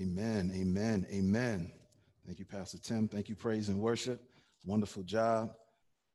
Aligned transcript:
Amen. 0.00 0.50
Amen. 0.56 1.06
Amen. 1.12 1.70
Thank 2.24 2.38
you, 2.38 2.46
Pastor 2.46 2.78
Tim. 2.78 3.06
Thank 3.06 3.28
you, 3.28 3.36
Praise 3.36 3.68
and 3.68 3.78
Worship. 3.78 4.22
Wonderful 4.64 5.02
job. 5.02 5.52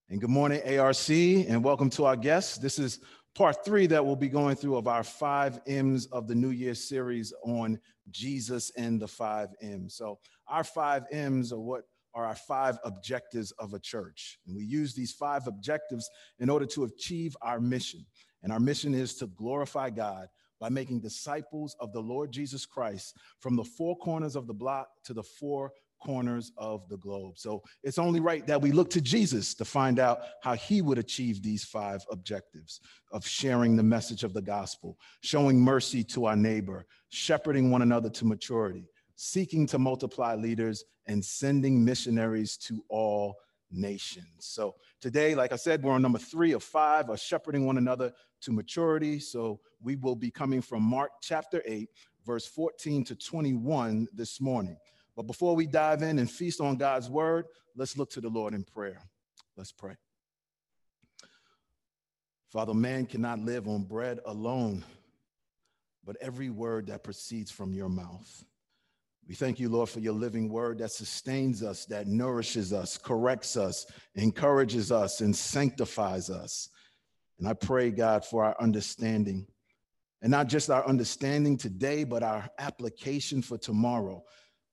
And 0.10 0.20
good 0.20 0.32
morning, 0.32 0.60
ARC, 0.80 1.08
and 1.12 1.64
welcome 1.64 1.92
to 1.92 2.06
our 2.06 2.16
guests. 2.16 2.58
This 2.58 2.80
is 2.80 3.02
part 3.36 3.64
three 3.64 3.86
that 3.86 4.04
we'll 4.04 4.16
be 4.16 4.28
going 4.28 4.56
through 4.56 4.78
of 4.78 4.88
our 4.88 5.04
five 5.04 5.60
M's 5.68 6.08
of 6.08 6.28
the 6.28 6.34
New 6.34 6.50
Year 6.50 6.74
series 6.74 7.32
on 7.44 7.80
Jesus 8.10 8.72
and 8.76 9.00
the 9.00 9.08
five 9.08 9.50
M's. 9.62 9.94
So, 9.94 10.18
our 10.48 10.64
five 10.64 11.04
M's 11.12 11.54
are 11.54 11.60
what 11.60 11.84
are 12.16 12.26
our 12.26 12.36
five 12.36 12.80
objectives 12.86 13.52
of 13.60 13.76
a 13.76 13.80
church. 13.80 14.40
And 14.48 14.56
we 14.56 14.64
use 14.64 14.96
these 14.96 15.12
five 15.12 15.46
objectives 15.46 16.10
in 16.40 16.50
order 16.50 16.66
to 16.68 16.86
achieve 16.86 17.38
our 17.44 17.60
mission. 17.60 18.04
And 18.42 18.52
our 18.52 18.60
mission 18.60 18.96
is 18.96 19.16
to 19.18 19.28
glorify 19.28 19.92
God 19.92 20.28
by 20.60 20.70
making 20.70 21.02
disciples 21.02 21.76
of 21.80 21.92
the 21.94 22.00
Lord 22.00 22.32
Jesus 22.32 22.66
Christ 22.66 23.18
from 23.40 23.56
the 23.56 23.64
four 23.64 23.98
corners 23.98 24.36
of 24.36 24.48
the 24.48 24.54
block 24.54 24.88
to 25.06 25.14
the 25.14 25.24
four 25.24 25.72
corners 26.04 26.52
of 26.58 26.88
the 26.90 26.98
globe. 26.98 27.38
So 27.38 27.64
it's 27.84 27.98
only 27.98 28.20
right 28.20 28.46
that 28.48 28.62
we 28.62 28.72
look 28.72 28.90
to 28.92 29.02
Jesus 29.02 29.54
to 29.56 29.66
find 29.66 30.00
out 30.00 30.20
how 30.42 30.54
he 30.54 30.82
would 30.82 30.98
achieve 30.98 31.42
these 31.42 31.64
five 31.64 32.06
objectives 32.12 32.80
of 33.12 33.26
sharing 33.26 33.76
the 33.76 33.84
message 33.84 34.24
of 34.24 34.34
the 34.34 34.42
gospel, 34.42 34.98
showing 35.22 35.60
mercy 35.60 36.04
to 36.04 36.26
our 36.26 36.36
neighbor, 36.36 36.86
shepherding 37.10 37.72
one 37.72 37.82
another 37.82 38.10
to 38.10 38.26
maturity, 38.26 38.88
seeking 39.16 39.66
to 39.68 39.80
multiply 39.80 40.36
leaders, 40.36 40.84
and 41.08 41.24
sending 41.24 41.84
missionaries 41.84 42.58
to 42.58 42.84
all 42.90 43.36
nations. 43.72 44.28
So 44.40 44.76
today, 45.02 45.36
like 45.36 45.52
I 45.52 45.56
said, 45.56 45.84
we're 45.84 45.94
on 45.94 46.02
number 46.02 46.20
three 46.20 46.54
of 46.54 46.64
five, 46.64 47.10
of 47.10 47.20
shepherding 47.20 47.66
one 47.66 47.78
another 47.78 48.14
to 48.42 48.52
maturity. 48.52 49.20
So 49.20 49.60
we 49.82 49.96
will 49.96 50.16
be 50.16 50.32
coming 50.32 50.62
from 50.62 50.84
Mark 50.84 51.12
chapter 51.22 51.62
8, 51.66 51.90
verse 52.26 52.48
14 52.48 53.04
to 53.06 53.16
21 53.16 54.08
this 54.14 54.42
morning. 54.42 54.78
But 55.16 55.28
before 55.28 55.56
we 55.56 55.68
dive 55.68 56.02
in 56.02 56.20
and 56.20 56.30
feast 56.30 56.60
on 56.60 56.76
God's 56.76 57.10
word, 57.10 57.46
let's 57.76 57.98
look 57.98 58.10
to 58.12 58.22
the 58.22 58.30
Lord 58.30 58.54
in 58.54 58.64
prayer. 58.64 59.02
Let's 59.56 59.72
pray. 59.72 59.96
Father, 62.50 62.74
man 62.74 63.06
cannot 63.06 63.40
live 63.40 63.68
on 63.68 63.84
bread 63.84 64.20
alone, 64.26 64.84
but 66.06 66.16
every 66.22 66.50
word 66.50 66.88
that 66.88 67.04
proceeds 67.04 67.52
from 67.52 67.74
your 67.74 67.90
mouth. 67.90 68.46
We 69.28 69.34
thank 69.34 69.60
you, 69.60 69.70
Lord, 69.70 69.90
for 69.90 70.02
your 70.02 70.14
living 70.14 70.50
word 70.50 70.78
that 70.80 70.92
sustains 70.92 71.64
us, 71.64 71.86
that 71.86 72.06
nourishes 72.06 72.72
us, 72.72 72.98
corrects 72.98 73.58
us, 73.58 73.88
encourages 74.14 74.92
us, 74.92 75.22
and 75.22 75.36
sanctifies 75.36 76.30
us. 76.30 76.70
And 77.40 77.48
I 77.48 77.54
pray, 77.54 77.90
God, 77.90 78.24
for 78.24 78.44
our 78.44 78.56
understanding. 78.62 79.48
And 80.22 80.30
not 80.30 80.48
just 80.48 80.70
our 80.70 80.88
understanding 80.88 81.58
today, 81.58 82.04
but 82.04 82.22
our 82.22 82.48
application 82.60 83.42
for 83.42 83.58
tomorrow. 83.58 84.24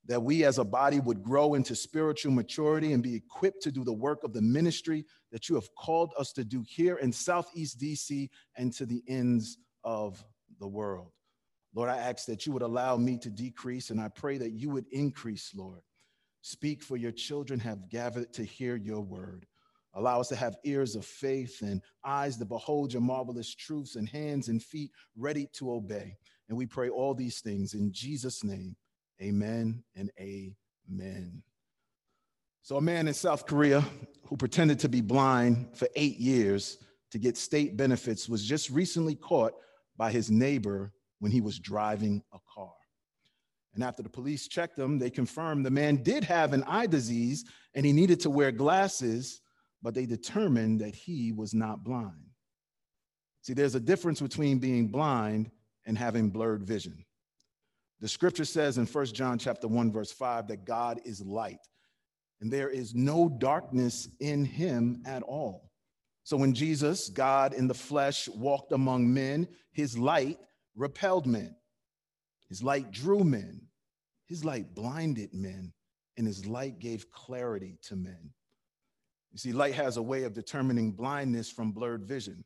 That 0.06 0.22
we 0.22 0.44
as 0.44 0.58
a 0.58 0.64
body 0.64 1.00
would 1.00 1.22
grow 1.22 1.54
into 1.54 1.74
spiritual 1.74 2.32
maturity 2.32 2.92
and 2.92 3.02
be 3.02 3.14
equipped 3.14 3.62
to 3.62 3.72
do 3.72 3.84
the 3.84 3.92
work 3.92 4.22
of 4.22 4.34
the 4.34 4.42
ministry 4.42 5.06
that 5.30 5.48
you 5.48 5.54
have 5.54 5.68
called 5.76 6.12
us 6.18 6.32
to 6.32 6.44
do 6.44 6.62
here 6.68 6.96
in 6.96 7.12
Southeast 7.12 7.80
DC 7.80 8.28
and 8.56 8.72
to 8.74 8.84
the 8.84 9.02
ends 9.08 9.56
of 9.82 10.22
the 10.60 10.68
world. 10.68 11.12
Lord, 11.74 11.88
I 11.88 11.96
ask 11.96 12.26
that 12.26 12.46
you 12.46 12.52
would 12.52 12.62
allow 12.62 12.96
me 12.96 13.18
to 13.18 13.30
decrease, 13.30 13.90
and 13.90 14.00
I 14.00 14.08
pray 14.08 14.38
that 14.38 14.52
you 14.52 14.70
would 14.70 14.86
increase, 14.92 15.52
Lord. 15.54 15.80
Speak, 16.42 16.82
for 16.82 16.96
your 16.96 17.12
children 17.12 17.60
have 17.60 17.88
gathered 17.88 18.32
to 18.34 18.44
hear 18.44 18.76
your 18.76 19.00
word. 19.00 19.46
Allow 19.94 20.20
us 20.20 20.28
to 20.28 20.36
have 20.36 20.56
ears 20.64 20.96
of 20.96 21.04
faith 21.04 21.60
and 21.62 21.82
eyes 22.04 22.36
to 22.38 22.44
behold 22.44 22.92
your 22.92 23.02
marvelous 23.02 23.54
truths 23.54 23.96
and 23.96 24.08
hands 24.08 24.48
and 24.48 24.62
feet 24.62 24.90
ready 25.16 25.48
to 25.54 25.72
obey. 25.72 26.16
And 26.48 26.56
we 26.56 26.66
pray 26.66 26.88
all 26.88 27.14
these 27.14 27.40
things 27.40 27.74
in 27.74 27.92
Jesus' 27.92 28.42
name. 28.42 28.76
Amen 29.20 29.82
and 29.94 30.10
amen. 30.18 31.42
So, 32.62 32.76
a 32.76 32.80
man 32.80 33.06
in 33.06 33.14
South 33.14 33.46
Korea 33.46 33.84
who 34.26 34.36
pretended 34.36 34.78
to 34.80 34.88
be 34.88 35.00
blind 35.00 35.68
for 35.74 35.88
eight 35.94 36.18
years 36.18 36.78
to 37.10 37.18
get 37.18 37.36
state 37.36 37.76
benefits 37.76 38.28
was 38.28 38.44
just 38.44 38.70
recently 38.70 39.14
caught 39.14 39.52
by 39.96 40.10
his 40.10 40.30
neighbor 40.30 40.92
when 41.22 41.30
he 41.30 41.40
was 41.40 41.60
driving 41.60 42.20
a 42.32 42.38
car. 42.52 42.74
And 43.74 43.84
after 43.84 44.02
the 44.02 44.08
police 44.10 44.48
checked 44.48 44.78
him, 44.78 44.98
they 44.98 45.08
confirmed 45.08 45.64
the 45.64 45.70
man 45.70 46.02
did 46.02 46.24
have 46.24 46.52
an 46.52 46.64
eye 46.64 46.86
disease 46.86 47.44
and 47.74 47.86
he 47.86 47.92
needed 47.92 48.20
to 48.20 48.30
wear 48.30 48.50
glasses 48.50 49.40
but 49.82 49.94
they 49.94 50.06
determined 50.06 50.80
that 50.80 50.94
he 50.94 51.32
was 51.32 51.52
not 51.52 51.82
blind. 51.82 52.30
See, 53.42 53.52
there's 53.52 53.74
a 53.74 53.80
difference 53.80 54.20
between 54.20 54.58
being 54.58 54.88
blind 54.88 55.50
and 55.84 55.98
having 55.98 56.30
blurred 56.30 56.62
vision. 56.62 57.04
The 58.00 58.08
scripture 58.08 58.44
says 58.44 58.78
in 58.78 58.86
First 58.86 59.14
John 59.14 59.38
chapter 59.38 59.66
1 59.66 59.92
verse 59.92 60.12
5 60.12 60.48
that 60.48 60.64
God 60.64 61.00
is 61.04 61.20
light 61.20 61.58
and 62.40 62.52
there 62.52 62.70
is 62.70 62.94
no 62.94 63.28
darkness 63.28 64.08
in 64.20 64.44
him 64.44 65.02
at 65.04 65.22
all. 65.22 65.70
So 66.24 66.36
when 66.36 66.54
Jesus, 66.54 67.08
God 67.08 67.52
in 67.52 67.66
the 67.66 67.74
flesh, 67.74 68.28
walked 68.28 68.70
among 68.70 69.12
men, 69.12 69.48
his 69.72 69.98
light 69.98 70.38
repelled 70.74 71.26
men. 71.26 71.54
His 72.48 72.62
light 72.62 72.90
drew 72.90 73.24
men. 73.24 73.62
His 74.26 74.44
light 74.44 74.74
blinded 74.74 75.34
men 75.34 75.72
and 76.16 76.26
his 76.26 76.46
light 76.46 76.78
gave 76.78 77.10
clarity 77.10 77.78
to 77.82 77.96
men. 77.96 78.30
You 79.32 79.38
see, 79.38 79.52
light 79.52 79.74
has 79.74 79.96
a 79.96 80.02
way 80.02 80.24
of 80.24 80.34
determining 80.34 80.92
blindness 80.92 81.50
from 81.50 81.72
blurred 81.72 82.04
vision. 82.04 82.44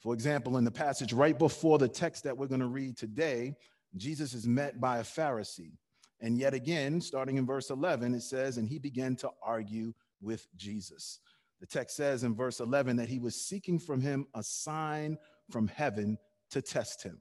For 0.00 0.12
example, 0.12 0.58
in 0.58 0.64
the 0.64 0.70
passage 0.70 1.14
right 1.14 1.38
before 1.38 1.78
the 1.78 1.88
text 1.88 2.24
that 2.24 2.36
we're 2.36 2.46
going 2.46 2.60
to 2.60 2.66
read 2.66 2.96
today, 2.96 3.54
Jesus 3.96 4.34
is 4.34 4.46
met 4.46 4.80
by 4.80 4.98
a 4.98 5.02
Pharisee. 5.02 5.72
And 6.20 6.38
yet 6.38 6.52
again, 6.52 7.00
starting 7.00 7.36
in 7.36 7.46
verse 7.46 7.70
11, 7.70 8.14
it 8.14 8.22
says, 8.22 8.58
And 8.58 8.68
he 8.68 8.78
began 8.78 9.16
to 9.16 9.30
argue 9.42 9.94
with 10.20 10.46
Jesus. 10.56 11.20
The 11.60 11.66
text 11.66 11.96
says 11.96 12.22
in 12.22 12.34
verse 12.34 12.60
11 12.60 12.96
that 12.96 13.08
he 13.08 13.18
was 13.18 13.34
seeking 13.34 13.78
from 13.78 14.00
him 14.00 14.26
a 14.34 14.42
sign 14.42 15.16
from 15.50 15.68
heaven 15.68 16.18
to 16.50 16.60
test 16.60 17.02
him. 17.02 17.18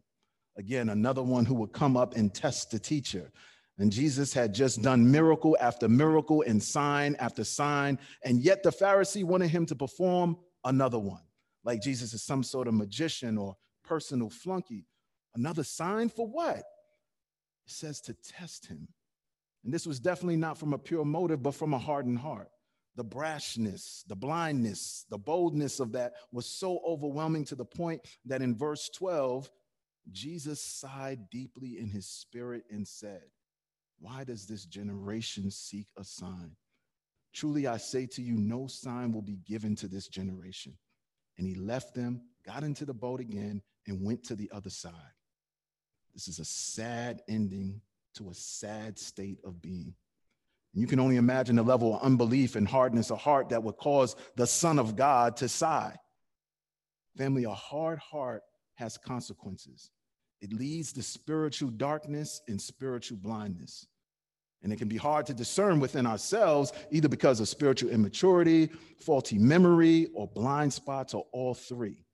Again, 0.58 0.90
another 0.90 1.24
one 1.24 1.46
who 1.46 1.56
would 1.56 1.74
come 1.74 1.98
up 1.98 2.16
and 2.16 2.34
test 2.34 2.72
the 2.72 2.80
teacher. 2.80 3.32
And 3.80 3.92
Jesus 3.92 4.34
had 4.34 4.54
just 4.54 4.82
done 4.84 5.10
miracle 5.10 5.58
after 5.60 5.90
miracle 5.90 6.44
and 6.46 6.62
sign 6.62 7.16
after 7.20 7.44
sign. 7.44 7.98
And 8.24 8.42
yet 8.42 8.62
the 8.62 8.70
Pharisee 8.70 9.24
wanted 9.24 9.50
him 9.50 9.66
to 9.68 9.76
perform 9.76 10.38
another 10.64 11.00
one, 11.00 11.24
like 11.64 11.82
Jesus 11.82 12.14
is 12.14 12.24
some 12.24 12.44
sort 12.44 12.68
of 12.68 12.76
magician 12.76 13.38
or 13.38 13.56
personal 13.84 14.30
flunky. 14.30 14.86
Another 15.36 15.64
sign 15.64 16.10
for 16.10 16.28
what? 16.28 16.58
It 16.58 16.64
says 17.66 18.00
to 18.02 18.14
test 18.14 18.68
him. 18.68 18.88
And 19.64 19.74
this 19.74 19.88
was 19.88 20.00
definitely 20.00 20.38
not 20.38 20.58
from 20.58 20.74
a 20.74 20.78
pure 20.78 21.06
motive, 21.06 21.42
but 21.42 21.56
from 21.56 21.74
a 21.74 21.80
hardened 21.80 22.20
heart. 22.20 22.50
The 22.96 23.06
brashness, 23.06 24.04
the 24.08 24.16
blindness, 24.16 25.06
the 25.10 25.18
boldness 25.18 25.80
of 25.80 25.94
that 25.94 26.14
was 26.32 26.46
so 26.46 26.80
overwhelming 26.86 27.46
to 27.46 27.56
the 27.56 27.66
point 27.66 28.02
that 28.26 28.44
in 28.44 28.56
verse 28.56 28.90
12, 28.90 29.50
Jesus 30.12 30.62
sighed 30.62 31.30
deeply 31.30 31.80
in 31.80 31.90
his 31.90 32.06
spirit 32.06 32.64
and 32.70 32.88
said, 32.88 33.24
why 34.00 34.24
does 34.24 34.46
this 34.46 34.66
generation 34.66 35.50
seek 35.50 35.88
a 35.98 36.04
sign? 36.04 36.56
Truly, 37.34 37.68
I 37.68 37.78
say 37.78 38.06
to 38.08 38.22
you, 38.22 38.36
no 38.36 38.68
sign 38.68 39.12
will 39.12 39.22
be 39.22 39.40
given 39.48 39.76
to 39.78 39.88
this 39.88 40.08
generation. 40.08 40.78
And 41.38 41.48
he 41.48 41.56
left 41.56 41.96
them, 41.96 42.22
got 42.46 42.64
into 42.64 42.86
the 42.86 42.94
boat 42.94 43.22
again, 43.22 43.62
and 43.88 44.06
went 44.06 44.24
to 44.26 44.36
the 44.36 44.52
other 44.54 44.70
side. 44.70 44.94
This 46.14 46.28
is 46.28 46.40
a 46.40 46.46
sad 46.46 47.22
ending 47.28 47.82
to 48.16 48.30
a 48.30 48.34
sad 48.34 49.00
state 49.00 49.40
of 49.44 49.62
being. 49.62 49.96
You 50.74 50.86
can 50.86 51.00
only 51.00 51.16
imagine 51.16 51.56
the 51.56 51.64
level 51.64 51.96
of 51.96 52.02
unbelief 52.02 52.56
and 52.56 52.68
hardness 52.68 53.10
of 53.10 53.20
heart 53.20 53.50
that 53.50 53.64
would 53.64 53.78
cause 53.78 54.16
the 54.36 54.48
Son 54.48 54.80
of 54.80 54.96
God 54.96 55.38
to 55.38 55.48
sigh. 55.48 55.96
Family, 57.18 57.44
a 57.46 57.52
hard 57.52 58.00
heart 58.00 58.44
has 58.76 58.98
consequences. 58.98 59.92
It 60.42 60.54
leads 60.54 60.92
to 60.94 61.04
spiritual 61.04 61.70
darkness 61.70 62.42
and 62.48 62.62
spiritual 62.62 63.18
blindness. 63.18 63.88
And 64.62 64.72
it 64.72 64.78
can 64.78 64.88
be 64.88 64.98
hard 64.98 65.26
to 65.26 65.34
discern 65.34 65.80
within 65.80 66.06
ourselves, 66.06 66.72
either 66.92 67.10
because 67.10 67.40
of 67.40 67.50
spiritual 67.50 67.92
immaturity, 67.92 68.70
faulty 69.00 69.38
memory, 69.38 70.08
or 70.14 70.28
blind 70.28 70.72
spots, 70.72 71.14
or 71.14 71.26
all 71.34 71.54
three. 71.54 72.06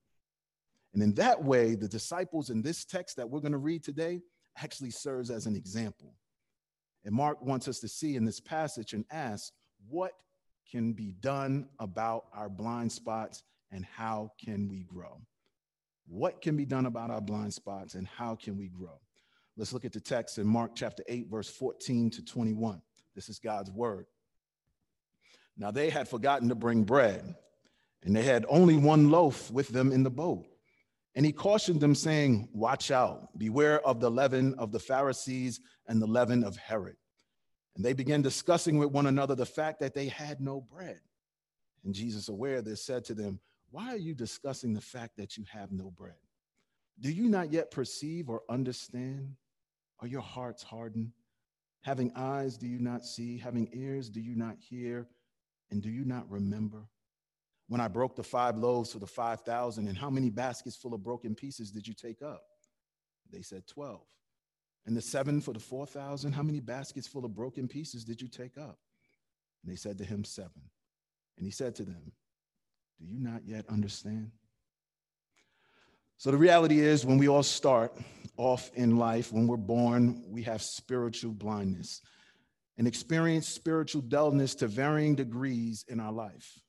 And 0.93 1.03
in 1.03 1.13
that 1.15 1.43
way, 1.43 1.75
the 1.75 1.87
disciples 1.87 2.49
in 2.49 2.61
this 2.61 2.85
text 2.85 3.17
that 3.17 3.29
we're 3.29 3.39
going 3.39 3.51
to 3.51 3.59
read 3.59 3.83
today 3.83 4.21
actually 4.57 4.89
serves 4.89 5.29
as 5.29 5.45
an 5.45 5.55
example. 5.55 6.15
And 7.05 7.13
Mark 7.13 7.41
wants 7.43 7.67
us 7.67 7.79
to 7.79 7.87
see 7.87 8.15
in 8.15 8.25
this 8.25 8.39
passage 8.39 8.93
and 8.93 9.05
ask, 9.11 9.53
what 9.87 10.13
can 10.69 10.93
be 10.93 11.13
done 11.19 11.69
about 11.79 12.25
our 12.33 12.49
blind 12.49 12.91
spots 12.91 13.43
and 13.71 13.85
how 13.85 14.31
can 14.43 14.67
we 14.67 14.83
grow? 14.83 15.21
What 16.09 16.41
can 16.41 16.57
be 16.57 16.65
done 16.65 16.87
about 16.87 17.11
our 17.11 17.21
blind 17.21 17.53
spots 17.53 17.93
and 17.93 18.07
how 18.07 18.35
can 18.35 18.57
we 18.57 18.67
grow? 18.67 18.99
Let's 19.55 19.73
look 19.73 19.85
at 19.85 19.93
the 19.93 19.99
text 19.99 20.39
in 20.39 20.47
Mark 20.47 20.71
chapter 20.73 21.03
8, 21.07 21.27
verse 21.29 21.49
14 21.49 22.09
to 22.11 22.25
21. 22.25 22.81
This 23.13 23.29
is 23.29 23.37
God's 23.37 23.69
word. 23.69 24.07
Now 25.55 25.69
they 25.69 25.89
had 25.91 26.07
forgotten 26.07 26.49
to 26.49 26.55
bring 26.55 26.83
bread, 26.83 27.35
and 28.03 28.15
they 28.15 28.23
had 28.23 28.45
only 28.49 28.75
one 28.75 29.11
loaf 29.11 29.51
with 29.51 29.67
them 29.67 29.91
in 29.91 30.01
the 30.01 30.09
boat. 30.09 30.47
And 31.13 31.25
he 31.25 31.31
cautioned 31.31 31.81
them, 31.81 31.93
saying, 31.93 32.49
Watch 32.53 32.89
out, 32.89 33.37
beware 33.37 33.85
of 33.85 33.99
the 33.99 34.09
leaven 34.09 34.55
of 34.57 34.71
the 34.71 34.79
Pharisees 34.79 35.59
and 35.87 36.01
the 36.01 36.07
leaven 36.07 36.43
of 36.43 36.55
Herod. 36.57 36.95
And 37.75 37.85
they 37.85 37.93
began 37.93 38.21
discussing 38.21 38.77
with 38.77 38.91
one 38.91 39.05
another 39.05 39.35
the 39.35 39.45
fact 39.45 39.79
that 39.81 39.93
they 39.93 40.07
had 40.07 40.41
no 40.41 40.61
bread. 40.61 41.01
And 41.83 41.93
Jesus, 41.93 42.29
aware 42.29 42.57
of 42.57 42.65
this, 42.65 42.83
said 42.83 43.05
to 43.05 43.13
them, 43.13 43.39
Why 43.71 43.93
are 43.93 43.97
you 43.97 44.13
discussing 44.13 44.73
the 44.73 44.81
fact 44.81 45.17
that 45.17 45.37
you 45.37 45.45
have 45.51 45.71
no 45.71 45.91
bread? 45.91 46.15
Do 46.99 47.11
you 47.11 47.29
not 47.29 47.53
yet 47.53 47.71
perceive 47.71 48.29
or 48.29 48.41
understand? 48.49 49.35
Are 49.99 50.07
your 50.07 50.21
hearts 50.21 50.63
hardened? 50.63 51.11
Having 51.81 52.11
eyes, 52.15 52.57
do 52.57 52.67
you 52.67 52.79
not 52.79 53.05
see? 53.05 53.37
Having 53.37 53.69
ears, 53.73 54.09
do 54.09 54.19
you 54.19 54.35
not 54.35 54.57
hear? 54.59 55.07
And 55.71 55.81
do 55.81 55.89
you 55.89 56.03
not 56.03 56.29
remember? 56.29 56.89
When 57.67 57.79
I 57.79 57.87
broke 57.87 58.15
the 58.15 58.23
five 58.23 58.57
loaves 58.57 58.91
for 58.91 58.99
the 58.99 59.07
5,000, 59.07 59.87
and 59.87 59.97
how 59.97 60.09
many 60.09 60.29
baskets 60.29 60.75
full 60.75 60.93
of 60.93 61.03
broken 61.03 61.35
pieces 61.35 61.71
did 61.71 61.87
you 61.87 61.93
take 61.93 62.21
up? 62.21 62.41
They 63.31 63.43
said 63.43 63.67
12. 63.67 64.01
And 64.87 64.97
the 64.97 65.01
seven 65.01 65.39
for 65.39 65.53
the 65.53 65.59
4,000, 65.59 66.31
how 66.31 66.41
many 66.41 66.59
baskets 66.59 67.07
full 67.07 67.25
of 67.25 67.35
broken 67.35 67.67
pieces 67.67 68.03
did 68.03 68.21
you 68.21 68.27
take 68.27 68.57
up? 68.57 68.79
And 69.63 69.71
they 69.71 69.75
said 69.75 69.99
to 69.99 70.03
him, 70.03 70.23
Seven. 70.23 70.63
And 71.37 71.45
he 71.45 71.51
said 71.51 71.75
to 71.75 71.83
them, 71.83 72.11
Do 72.99 73.05
you 73.05 73.19
not 73.19 73.41
yet 73.45 73.65
understand? 73.69 74.31
So 76.17 76.31
the 76.31 76.37
reality 76.37 76.79
is, 76.79 77.05
when 77.05 77.17
we 77.17 77.29
all 77.29 77.43
start 77.43 77.97
off 78.35 78.71
in 78.73 78.97
life, 78.97 79.31
when 79.31 79.47
we're 79.47 79.57
born, 79.57 80.23
we 80.27 80.43
have 80.43 80.61
spiritual 80.61 81.31
blindness 81.31 82.01
and 82.77 82.87
experience 82.87 83.47
spiritual 83.47 84.01
dullness 84.01 84.55
to 84.55 84.67
varying 84.67 85.15
degrees 85.15 85.85
in 85.87 85.99
our 85.99 86.11
life. 86.11 86.59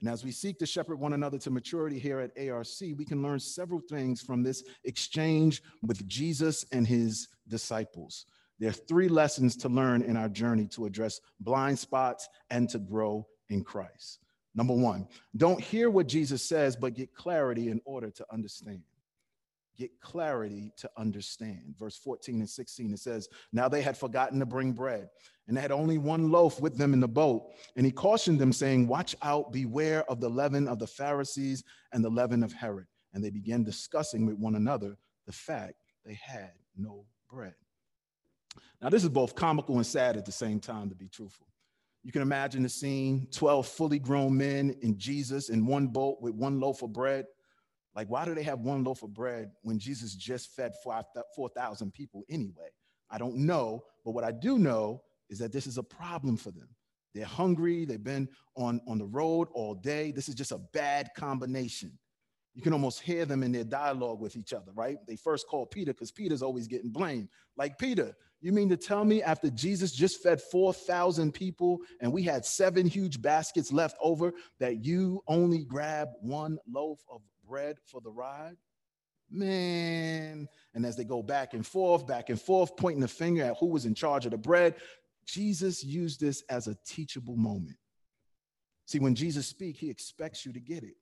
And 0.00 0.08
as 0.08 0.24
we 0.24 0.32
seek 0.32 0.58
to 0.58 0.66
shepherd 0.66 0.98
one 0.98 1.14
another 1.14 1.38
to 1.38 1.50
maturity 1.50 1.98
here 1.98 2.20
at 2.20 2.32
ARC, 2.38 2.66
we 2.80 3.04
can 3.04 3.22
learn 3.22 3.40
several 3.40 3.80
things 3.80 4.20
from 4.20 4.42
this 4.42 4.62
exchange 4.84 5.62
with 5.82 6.06
Jesus 6.06 6.64
and 6.72 6.86
his 6.86 7.28
disciples. 7.48 8.26
There 8.58 8.68
are 8.68 8.72
three 8.72 9.08
lessons 9.08 9.56
to 9.58 9.68
learn 9.68 10.02
in 10.02 10.16
our 10.16 10.28
journey 10.28 10.66
to 10.68 10.86
address 10.86 11.20
blind 11.40 11.78
spots 11.78 12.28
and 12.50 12.68
to 12.70 12.78
grow 12.78 13.26
in 13.48 13.64
Christ. 13.64 14.23
Number 14.54 14.74
one, 14.74 15.08
don't 15.36 15.60
hear 15.60 15.90
what 15.90 16.06
Jesus 16.06 16.42
says, 16.42 16.76
but 16.76 16.94
get 16.94 17.14
clarity 17.14 17.70
in 17.70 17.80
order 17.84 18.10
to 18.10 18.26
understand. 18.32 18.82
Get 19.76 20.00
clarity 20.00 20.72
to 20.76 20.90
understand. 20.96 21.74
Verse 21.76 21.96
14 21.96 22.36
and 22.36 22.48
16, 22.48 22.94
it 22.94 23.00
says, 23.00 23.28
Now 23.52 23.68
they 23.68 23.82
had 23.82 23.96
forgotten 23.96 24.38
to 24.38 24.46
bring 24.46 24.72
bread, 24.72 25.08
and 25.48 25.56
they 25.56 25.60
had 25.60 25.72
only 25.72 25.98
one 25.98 26.30
loaf 26.30 26.60
with 26.60 26.78
them 26.78 26.92
in 26.92 27.00
the 27.00 27.08
boat. 27.08 27.50
And 27.74 27.84
he 27.84 27.90
cautioned 27.90 28.38
them, 28.38 28.52
saying, 28.52 28.86
Watch 28.86 29.16
out, 29.22 29.52
beware 29.52 30.08
of 30.08 30.20
the 30.20 30.30
leaven 30.30 30.68
of 30.68 30.78
the 30.78 30.86
Pharisees 30.86 31.64
and 31.92 32.04
the 32.04 32.10
leaven 32.10 32.44
of 32.44 32.52
Herod. 32.52 32.86
And 33.12 33.24
they 33.24 33.30
began 33.30 33.64
discussing 33.64 34.26
with 34.26 34.38
one 34.38 34.54
another 34.54 34.96
the 35.26 35.32
fact 35.32 35.74
they 36.04 36.14
had 36.22 36.52
no 36.76 37.06
bread. 37.28 37.54
Now, 38.80 38.90
this 38.90 39.02
is 39.02 39.08
both 39.08 39.34
comical 39.34 39.76
and 39.76 39.86
sad 39.86 40.16
at 40.16 40.24
the 40.24 40.32
same 40.32 40.60
time, 40.60 40.88
to 40.90 40.94
be 40.94 41.08
truthful. 41.08 41.48
You 42.04 42.12
can 42.12 42.22
imagine 42.22 42.62
the 42.62 42.68
scene 42.68 43.26
12 43.32 43.66
fully 43.66 43.98
grown 43.98 44.36
men 44.36 44.76
and 44.82 44.98
Jesus 44.98 45.48
in 45.48 45.66
one 45.66 45.86
boat 45.86 46.18
with 46.20 46.34
one 46.34 46.60
loaf 46.60 46.82
of 46.82 46.92
bread. 46.92 47.24
Like, 47.96 48.08
why 48.08 48.26
do 48.26 48.34
they 48.34 48.42
have 48.42 48.60
one 48.60 48.84
loaf 48.84 49.02
of 49.02 49.14
bread 49.14 49.52
when 49.62 49.78
Jesus 49.78 50.14
just 50.14 50.54
fed 50.54 50.72
4,000 50.84 51.92
people 51.94 52.22
anyway? 52.28 52.68
I 53.10 53.16
don't 53.16 53.36
know, 53.36 53.84
but 54.04 54.10
what 54.10 54.24
I 54.24 54.32
do 54.32 54.58
know 54.58 55.02
is 55.30 55.38
that 55.38 55.52
this 55.52 55.66
is 55.66 55.78
a 55.78 55.82
problem 55.82 56.36
for 56.36 56.50
them. 56.50 56.68
They're 57.14 57.24
hungry, 57.24 57.84
they've 57.84 58.02
been 58.02 58.28
on, 58.56 58.80
on 58.86 58.98
the 58.98 59.06
road 59.06 59.48
all 59.54 59.74
day. 59.74 60.10
This 60.10 60.28
is 60.28 60.34
just 60.34 60.52
a 60.52 60.58
bad 60.72 61.10
combination. 61.16 61.98
You 62.54 62.62
can 62.62 62.72
almost 62.72 63.00
hear 63.00 63.24
them 63.24 63.42
in 63.42 63.52
their 63.52 63.64
dialogue 63.64 64.20
with 64.20 64.36
each 64.36 64.52
other, 64.52 64.72
right? 64.74 64.98
They 65.06 65.16
first 65.16 65.46
call 65.48 65.64
Peter 65.64 65.92
because 65.92 66.10
Peter's 66.10 66.42
always 66.42 66.66
getting 66.66 66.90
blamed. 66.90 67.28
Like, 67.56 67.78
Peter, 67.78 68.14
you 68.44 68.52
mean 68.52 68.68
to 68.68 68.76
tell 68.76 69.04
me 69.04 69.22
after 69.22 69.48
Jesus 69.48 69.92
just 69.92 70.22
fed 70.22 70.40
4,000 70.40 71.32
people 71.32 71.78
and 72.00 72.12
we 72.12 72.22
had 72.22 72.44
seven 72.44 72.86
huge 72.86 73.22
baskets 73.22 73.72
left 73.72 73.96
over 74.02 74.34
that 74.60 74.84
you 74.84 75.22
only 75.26 75.64
grab 75.64 76.08
one 76.20 76.58
loaf 76.70 77.00
of 77.10 77.22
bread 77.48 77.78
for 77.86 78.00
the 78.02 78.10
ride? 78.10 78.56
Man. 79.30 80.46
And 80.74 80.84
as 80.84 80.94
they 80.94 81.04
go 81.04 81.22
back 81.22 81.54
and 81.54 81.66
forth, 81.66 82.06
back 82.06 82.28
and 82.28 82.40
forth, 82.40 82.76
pointing 82.76 83.00
the 83.00 83.08
finger 83.08 83.44
at 83.44 83.56
who 83.58 83.68
was 83.68 83.86
in 83.86 83.94
charge 83.94 84.26
of 84.26 84.32
the 84.32 84.38
bread, 84.38 84.74
Jesus 85.24 85.82
used 85.82 86.20
this 86.20 86.42
as 86.50 86.66
a 86.66 86.76
teachable 86.86 87.36
moment. 87.36 87.78
See, 88.86 88.98
when 88.98 89.14
Jesus 89.14 89.46
speaks, 89.46 89.78
he 89.78 89.88
expects 89.88 90.44
you 90.44 90.52
to 90.52 90.60
get 90.60 90.82
it. 90.82 90.96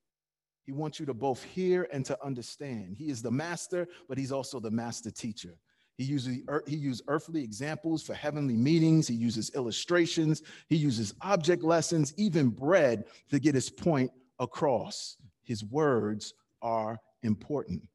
He 0.65 0.71
wants 0.71 0.97
you 0.97 1.05
to 1.07 1.13
both 1.13 1.43
hear 1.43 1.89
and 1.91 2.05
to 2.05 2.17
understand. 2.23 2.95
He 2.97 3.09
is 3.09 3.21
the 3.21 3.31
master, 3.31 3.87
but 4.07 4.17
he's 4.17 4.31
also 4.31 4.61
the 4.61 4.71
master 4.71 5.11
teacher. 5.11 5.57
He 5.97 6.05
uses, 6.05 6.39
he 6.65 6.75
uses 6.75 7.03
earthly 7.07 7.43
examples 7.43 8.01
for 8.01 8.13
heavenly 8.13 8.55
meetings. 8.55 9.07
He 9.07 9.15
uses 9.15 9.51
illustrations. 9.55 10.41
He 10.67 10.75
uses 10.75 11.13
object 11.21 11.63
lessons, 11.63 12.13
even 12.17 12.49
bread 12.49 13.05
to 13.29 13.39
get 13.39 13.53
his 13.53 13.69
point 13.69 14.11
across. 14.39 15.17
His 15.43 15.63
words 15.63 16.33
are 16.61 16.99
important. 17.21 17.87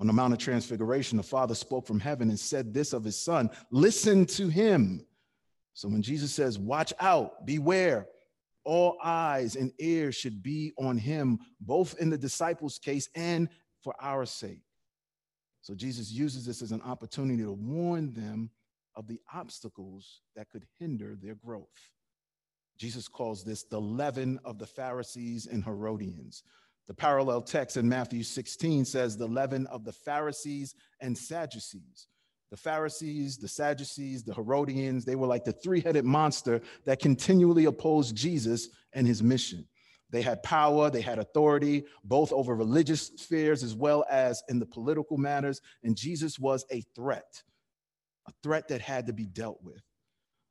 On 0.00 0.06
the 0.06 0.12
Mount 0.12 0.32
of 0.32 0.38
Transfiguration, 0.38 1.16
the 1.16 1.22
Father 1.22 1.54
spoke 1.54 1.86
from 1.86 2.00
heaven 2.00 2.28
and 2.28 2.38
said 2.38 2.72
this 2.72 2.92
of 2.92 3.04
his 3.04 3.20
Son 3.20 3.50
listen 3.70 4.26
to 4.26 4.48
him. 4.48 5.04
So 5.74 5.88
when 5.88 6.02
Jesus 6.02 6.32
says, 6.32 6.58
Watch 6.58 6.92
out, 6.98 7.46
beware, 7.46 8.06
all 8.64 8.98
eyes 9.02 9.56
and 9.56 9.72
ears 9.78 10.14
should 10.14 10.42
be 10.42 10.72
on 10.76 10.98
him, 10.98 11.38
both 11.60 11.96
in 11.98 12.10
the 12.10 12.18
disciples' 12.18 12.78
case 12.78 13.08
and 13.14 13.48
for 13.82 13.94
our 14.00 14.26
sake. 14.26 14.60
So 15.62 15.74
Jesus 15.74 16.10
uses 16.10 16.46
this 16.46 16.62
as 16.62 16.72
an 16.72 16.82
opportunity 16.82 17.42
to 17.42 17.52
warn 17.52 18.12
them 18.12 18.50
of 18.94 19.06
the 19.06 19.20
obstacles 19.32 20.22
that 20.34 20.50
could 20.50 20.66
hinder 20.78 21.16
their 21.20 21.34
growth. 21.34 21.90
Jesus 22.78 23.08
calls 23.08 23.44
this 23.44 23.64
the 23.64 23.80
leaven 23.80 24.38
of 24.44 24.58
the 24.58 24.66
Pharisees 24.66 25.46
and 25.46 25.64
Herodians. 25.64 26.42
The 26.86 26.94
parallel 26.94 27.42
text 27.42 27.76
in 27.76 27.88
Matthew 27.88 28.22
16 28.22 28.84
says 28.84 29.16
the 29.16 29.26
leaven 29.26 29.66
of 29.66 29.84
the 29.84 29.92
Pharisees 29.92 30.74
and 31.00 31.16
Sadducees. 31.16 32.08
The 32.50 32.56
Pharisees, 32.56 33.36
the 33.36 33.48
Sadducees, 33.48 34.24
the 34.24 34.32
Herodians, 34.32 35.04
they 35.04 35.16
were 35.16 35.26
like 35.26 35.44
the 35.44 35.52
three 35.52 35.82
headed 35.82 36.06
monster 36.06 36.62
that 36.86 36.98
continually 36.98 37.66
opposed 37.66 38.16
Jesus 38.16 38.70
and 38.94 39.06
his 39.06 39.22
mission. 39.22 39.66
They 40.10 40.22
had 40.22 40.42
power, 40.42 40.90
they 40.90 41.02
had 41.02 41.18
authority, 41.18 41.84
both 42.02 42.32
over 42.32 42.54
religious 42.54 43.08
spheres 43.16 43.62
as 43.62 43.74
well 43.74 44.04
as 44.08 44.42
in 44.48 44.58
the 44.58 44.66
political 44.66 45.18
matters. 45.18 45.60
And 45.82 45.96
Jesus 45.96 46.38
was 46.38 46.64
a 46.70 46.82
threat, 46.94 47.42
a 48.26 48.32
threat 48.42 48.68
that 48.68 48.80
had 48.80 49.06
to 49.06 49.12
be 49.12 49.26
dealt 49.26 49.62
with. 49.62 49.82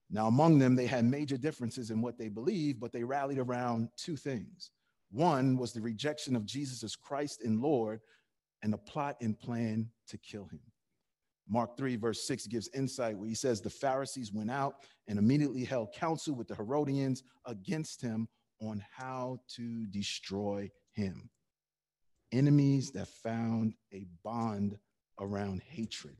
Now, 0.09 0.27
among 0.27 0.59
them, 0.59 0.75
they 0.75 0.85
had 0.85 1.05
major 1.05 1.37
differences 1.37 1.91
in 1.91 2.01
what 2.01 2.17
they 2.17 2.29
believed, 2.29 2.79
but 2.79 2.93
they 2.93 3.03
rallied 3.03 3.39
around 3.39 3.89
two 3.97 4.15
things. 4.15 4.71
One 5.11 5.57
was 5.57 5.73
the 5.73 5.81
rejection 5.81 6.35
of 6.35 6.45
Jesus 6.45 6.83
as 6.83 6.95
Christ 6.95 7.41
and 7.43 7.61
Lord, 7.61 7.99
and 8.61 8.71
the 8.71 8.77
plot 8.77 9.17
and 9.21 9.37
plan 9.37 9.89
to 10.07 10.17
kill 10.17 10.45
him. 10.45 10.61
Mark 11.49 11.77
3, 11.77 11.95
verse 11.95 12.27
6 12.27 12.47
gives 12.47 12.69
insight 12.73 13.17
where 13.17 13.27
he 13.27 13.35
says, 13.35 13.61
The 13.61 13.69
Pharisees 13.69 14.33
went 14.33 14.51
out 14.51 14.75
and 15.07 15.17
immediately 15.17 15.63
held 15.63 15.93
counsel 15.93 16.35
with 16.35 16.47
the 16.47 16.55
Herodians 16.55 17.23
against 17.45 18.01
him 18.01 18.27
on 18.61 18.83
how 18.95 19.39
to 19.55 19.85
destroy 19.87 20.69
him. 20.93 21.29
Enemies 22.31 22.91
that 22.91 23.07
found 23.07 23.73
a 23.93 24.05
bond 24.23 24.77
around 25.19 25.61
hatred. 25.67 26.17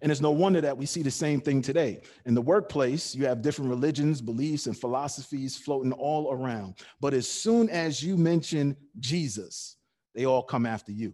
And 0.00 0.10
it's 0.10 0.22
no 0.22 0.30
wonder 0.30 0.60
that 0.62 0.78
we 0.78 0.86
see 0.86 1.02
the 1.02 1.10
same 1.10 1.40
thing 1.40 1.60
today. 1.60 2.00
In 2.24 2.34
the 2.34 2.42
workplace, 2.42 3.14
you 3.14 3.26
have 3.26 3.42
different 3.42 3.70
religions, 3.70 4.20
beliefs, 4.22 4.66
and 4.66 4.76
philosophies 4.76 5.56
floating 5.56 5.92
all 5.92 6.32
around. 6.32 6.76
But 7.00 7.12
as 7.14 7.28
soon 7.28 7.68
as 7.68 8.02
you 8.02 8.16
mention 8.16 8.76
Jesus, 8.98 9.76
they 10.14 10.24
all 10.24 10.42
come 10.42 10.64
after 10.64 10.92
you. 10.92 11.12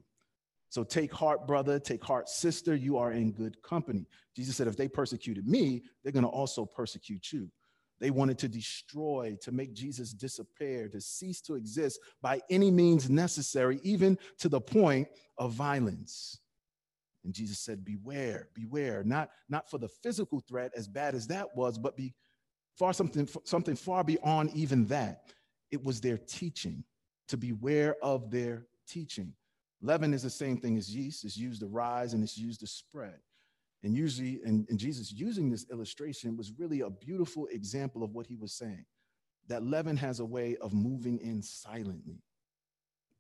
So 0.68 0.84
take 0.84 1.12
heart, 1.12 1.46
brother, 1.46 1.78
take 1.78 2.02
heart, 2.02 2.28
sister. 2.28 2.74
You 2.74 2.96
are 2.96 3.12
in 3.12 3.32
good 3.32 3.60
company. 3.62 4.06
Jesus 4.34 4.56
said, 4.56 4.68
if 4.68 4.76
they 4.76 4.88
persecuted 4.88 5.46
me, 5.46 5.82
they're 6.02 6.12
going 6.12 6.24
to 6.24 6.30
also 6.30 6.64
persecute 6.64 7.32
you. 7.32 7.50
They 8.02 8.10
wanted 8.10 8.36
to 8.38 8.48
destroy, 8.48 9.38
to 9.42 9.52
make 9.52 9.74
Jesus 9.74 10.12
disappear, 10.12 10.88
to 10.88 11.00
cease 11.00 11.40
to 11.42 11.54
exist 11.54 12.00
by 12.20 12.40
any 12.50 12.68
means 12.68 13.08
necessary, 13.08 13.78
even 13.84 14.18
to 14.38 14.48
the 14.48 14.60
point 14.60 15.06
of 15.38 15.52
violence. 15.52 16.40
And 17.22 17.32
Jesus 17.32 17.60
said, 17.60 17.84
Beware, 17.84 18.48
beware, 18.54 19.04
not, 19.04 19.30
not 19.48 19.70
for 19.70 19.78
the 19.78 19.86
physical 19.86 20.40
threat, 20.40 20.72
as 20.76 20.88
bad 20.88 21.14
as 21.14 21.28
that 21.28 21.54
was, 21.54 21.78
but 21.78 21.96
be 21.96 22.12
far 22.76 22.92
something, 22.92 23.28
something 23.44 23.76
far 23.76 24.02
beyond 24.02 24.50
even 24.52 24.84
that. 24.86 25.30
It 25.70 25.84
was 25.84 26.00
their 26.00 26.18
teaching, 26.18 26.82
to 27.28 27.36
beware 27.36 27.94
of 28.02 28.32
their 28.32 28.66
teaching. 28.88 29.32
Leaven 29.80 30.12
is 30.12 30.24
the 30.24 30.30
same 30.30 30.56
thing 30.56 30.76
as 30.76 30.92
yeast. 30.92 31.24
It's 31.24 31.36
used 31.36 31.60
to 31.60 31.68
rise 31.68 32.14
and 32.14 32.24
it's 32.24 32.36
used 32.36 32.58
to 32.60 32.66
spread. 32.66 33.20
And 33.82 33.94
usually, 33.94 34.40
and, 34.44 34.66
and 34.68 34.78
Jesus 34.78 35.12
using 35.12 35.50
this 35.50 35.66
illustration 35.70 36.36
was 36.36 36.52
really 36.56 36.80
a 36.80 36.90
beautiful 36.90 37.46
example 37.46 38.02
of 38.02 38.14
what 38.14 38.26
he 38.26 38.36
was 38.36 38.52
saying. 38.52 38.84
That 39.48 39.64
leaven 39.64 39.96
has 39.96 40.20
a 40.20 40.24
way 40.24 40.56
of 40.60 40.72
moving 40.72 41.18
in 41.18 41.42
silently. 41.42 42.22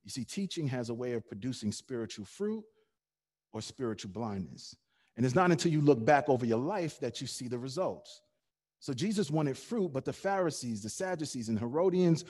You 0.04 0.10
see, 0.10 0.24
teaching 0.24 0.68
has 0.68 0.88
a 0.88 0.94
way 0.94 1.12
of 1.12 1.26
producing 1.26 1.72
spiritual 1.72 2.24
fruit 2.24 2.64
or 3.52 3.60
spiritual 3.60 4.12
blindness. 4.12 4.76
And 5.16 5.26
it's 5.26 5.34
not 5.34 5.50
until 5.50 5.72
you 5.72 5.80
look 5.80 6.04
back 6.04 6.28
over 6.28 6.46
your 6.46 6.58
life 6.58 6.98
that 7.00 7.20
you 7.20 7.26
see 7.26 7.48
the 7.48 7.58
results. 7.58 8.22
So 8.78 8.92
Jesus 8.92 9.30
wanted 9.30 9.58
fruit, 9.58 9.92
but 9.92 10.04
the 10.04 10.12
Pharisees, 10.12 10.82
the 10.82 10.88
Sadducees, 10.88 11.48
and 11.48 11.58
Herodians 11.58 12.24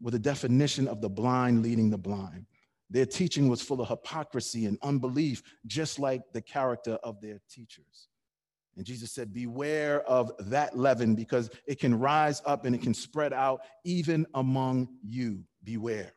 were 0.00 0.10
the 0.10 0.18
definition 0.18 0.86
of 0.86 1.00
the 1.00 1.08
blind 1.08 1.62
leading 1.62 1.90
the 1.90 1.98
blind. 1.98 2.46
Their 2.90 3.06
teaching 3.06 3.48
was 3.48 3.62
full 3.62 3.80
of 3.80 3.88
hypocrisy 3.88 4.66
and 4.66 4.76
unbelief, 4.82 5.42
just 5.66 5.98
like 5.98 6.22
the 6.32 6.42
character 6.42 6.98
of 7.04 7.20
their 7.20 7.40
teachers. 7.48 8.08
And 8.76 8.84
Jesus 8.84 9.12
said, 9.12 9.32
Beware 9.32 10.02
of 10.08 10.32
that 10.50 10.76
leaven 10.76 11.14
because 11.14 11.50
it 11.66 11.78
can 11.78 11.98
rise 11.98 12.42
up 12.44 12.64
and 12.64 12.74
it 12.74 12.82
can 12.82 12.94
spread 12.94 13.32
out 13.32 13.60
even 13.84 14.26
among 14.34 14.88
you. 15.02 15.44
Beware. 15.62 16.14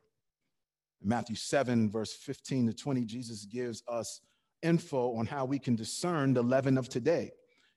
In 1.01 1.09
Matthew 1.09 1.35
7, 1.35 1.91
verse 1.91 2.13
15 2.13 2.67
to 2.67 2.73
20, 2.73 3.05
Jesus 3.05 3.45
gives 3.45 3.83
us 3.87 4.21
info 4.61 5.15
on 5.15 5.25
how 5.25 5.45
we 5.45 5.59
can 5.59 5.75
discern 5.75 6.33
the 6.33 6.41
leaven 6.41 6.77
of 6.77 6.89
today. 6.89 7.31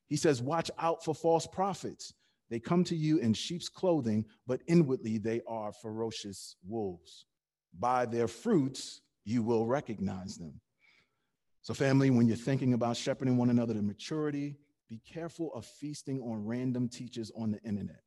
He 0.08 0.16
says, 0.16 0.40
Watch 0.40 0.70
out 0.78 1.04
for 1.04 1.14
false 1.14 1.46
prophets. 1.46 2.14
They 2.48 2.60
come 2.60 2.84
to 2.84 2.96
you 2.96 3.18
in 3.18 3.34
sheep's 3.34 3.68
clothing, 3.68 4.24
but 4.46 4.62
inwardly 4.68 5.18
they 5.18 5.42
are 5.48 5.72
ferocious 5.72 6.56
wolves. 6.64 7.26
By 7.78 8.06
their 8.06 8.28
fruits, 8.28 9.00
you 9.24 9.42
will 9.42 9.66
recognize 9.66 10.36
them. 10.36 10.60
So, 11.62 11.74
family, 11.74 12.10
when 12.10 12.26
you're 12.28 12.36
thinking 12.36 12.74
about 12.74 12.96
shepherding 12.96 13.36
one 13.36 13.50
another 13.50 13.74
to 13.74 13.82
maturity, 13.82 14.56
be 14.88 15.00
careful 15.12 15.52
of 15.52 15.66
feasting 15.66 16.20
on 16.20 16.46
random 16.46 16.88
teachers 16.88 17.32
on 17.36 17.50
the 17.50 17.60
internet. 17.62 18.02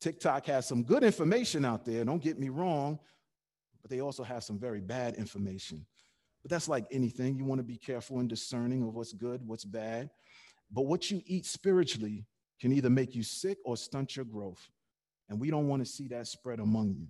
TikTok 0.00 0.46
has 0.46 0.66
some 0.66 0.82
good 0.82 1.04
information 1.04 1.64
out 1.64 1.84
there, 1.84 2.04
don't 2.04 2.22
get 2.22 2.38
me 2.38 2.48
wrong, 2.48 2.98
but 3.82 3.90
they 3.90 4.00
also 4.00 4.22
have 4.22 4.42
some 4.42 4.58
very 4.58 4.80
bad 4.80 5.14
information. 5.16 5.84
But 6.42 6.50
that's 6.50 6.68
like 6.68 6.86
anything. 6.90 7.36
You 7.36 7.44
want 7.44 7.58
to 7.58 7.64
be 7.64 7.76
careful 7.76 8.18
and 8.18 8.28
discerning 8.28 8.82
of 8.82 8.94
what's 8.94 9.12
good, 9.12 9.46
what's 9.46 9.64
bad. 9.64 10.10
But 10.70 10.82
what 10.82 11.10
you 11.10 11.22
eat 11.26 11.46
spiritually 11.46 12.26
can 12.60 12.72
either 12.72 12.90
make 12.90 13.14
you 13.14 13.22
sick 13.22 13.58
or 13.64 13.76
stunt 13.76 14.16
your 14.16 14.24
growth. 14.24 14.70
And 15.28 15.40
we 15.40 15.50
don't 15.50 15.68
want 15.68 15.84
to 15.84 15.90
see 15.90 16.08
that 16.08 16.26
spread 16.26 16.60
among 16.60 16.94
you. 16.98 17.06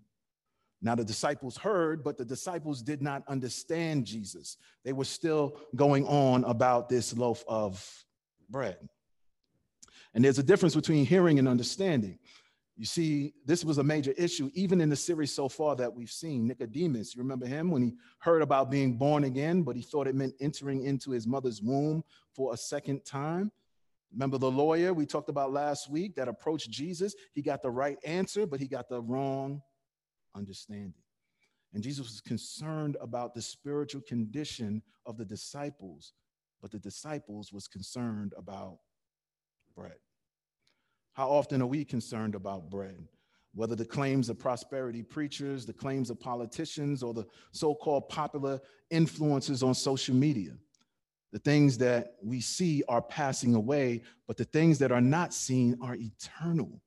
Now, 0.84 0.94
the 0.94 1.04
disciples 1.04 1.56
heard, 1.56 2.04
but 2.04 2.18
the 2.18 2.26
disciples 2.26 2.82
did 2.82 3.00
not 3.00 3.22
understand 3.26 4.04
Jesus. 4.04 4.58
They 4.84 4.92
were 4.92 5.06
still 5.06 5.58
going 5.74 6.06
on 6.06 6.44
about 6.44 6.90
this 6.90 7.16
loaf 7.16 7.42
of 7.48 8.04
bread. 8.50 8.76
And 10.12 10.22
there's 10.22 10.38
a 10.38 10.42
difference 10.42 10.74
between 10.74 11.06
hearing 11.06 11.38
and 11.38 11.48
understanding. 11.48 12.18
You 12.76 12.84
see, 12.84 13.32
this 13.46 13.64
was 13.64 13.78
a 13.78 13.82
major 13.82 14.12
issue, 14.18 14.50
even 14.52 14.82
in 14.82 14.90
the 14.90 14.96
series 14.96 15.34
so 15.34 15.48
far 15.48 15.74
that 15.76 15.94
we've 15.94 16.10
seen. 16.10 16.46
Nicodemus, 16.46 17.16
you 17.16 17.22
remember 17.22 17.46
him 17.46 17.70
when 17.70 17.80
he 17.80 17.94
heard 18.18 18.42
about 18.42 18.70
being 18.70 18.98
born 18.98 19.24
again, 19.24 19.62
but 19.62 19.76
he 19.76 19.82
thought 19.82 20.06
it 20.06 20.14
meant 20.14 20.34
entering 20.38 20.84
into 20.84 21.12
his 21.12 21.26
mother's 21.26 21.62
womb 21.62 22.04
for 22.34 22.52
a 22.52 22.58
second 22.58 23.06
time. 23.06 23.50
Remember 24.12 24.36
the 24.36 24.50
lawyer 24.50 24.92
we 24.92 25.06
talked 25.06 25.30
about 25.30 25.50
last 25.50 25.90
week 25.90 26.14
that 26.16 26.28
approached 26.28 26.70
Jesus? 26.70 27.14
He 27.32 27.40
got 27.40 27.62
the 27.62 27.70
right 27.70 27.96
answer, 28.04 28.46
but 28.46 28.60
he 28.60 28.68
got 28.68 28.90
the 28.90 29.00
wrong 29.00 29.62
understanding. 30.34 30.94
And 31.72 31.82
Jesus 31.82 32.06
was 32.06 32.20
concerned 32.20 32.96
about 33.00 33.34
the 33.34 33.42
spiritual 33.42 34.00
condition 34.02 34.82
of 35.06 35.16
the 35.16 35.24
disciples, 35.24 36.12
but 36.62 36.70
the 36.70 36.78
disciples 36.78 37.52
was 37.52 37.66
concerned 37.66 38.32
about 38.36 38.78
bread. 39.76 39.98
How 41.14 41.28
often 41.28 41.62
are 41.62 41.66
we 41.66 41.84
concerned 41.84 42.34
about 42.34 42.70
bread? 42.70 43.08
Whether 43.54 43.76
the 43.76 43.84
claims 43.84 44.28
of 44.28 44.38
prosperity 44.38 45.02
preachers, 45.02 45.64
the 45.66 45.72
claims 45.72 46.10
of 46.10 46.18
politicians, 46.18 47.02
or 47.02 47.14
the 47.14 47.26
so 47.52 47.74
called 47.74 48.08
popular 48.08 48.60
influences 48.90 49.62
on 49.62 49.74
social 49.74 50.14
media. 50.14 50.52
The 51.32 51.38
things 51.40 51.78
that 51.78 52.14
we 52.22 52.40
see 52.40 52.84
are 52.88 53.02
passing 53.02 53.54
away, 53.56 54.02
but 54.28 54.36
the 54.36 54.44
things 54.44 54.78
that 54.78 54.92
are 54.92 55.00
not 55.00 55.34
seen 55.34 55.76
are 55.80 55.96
eternal. 55.96 56.80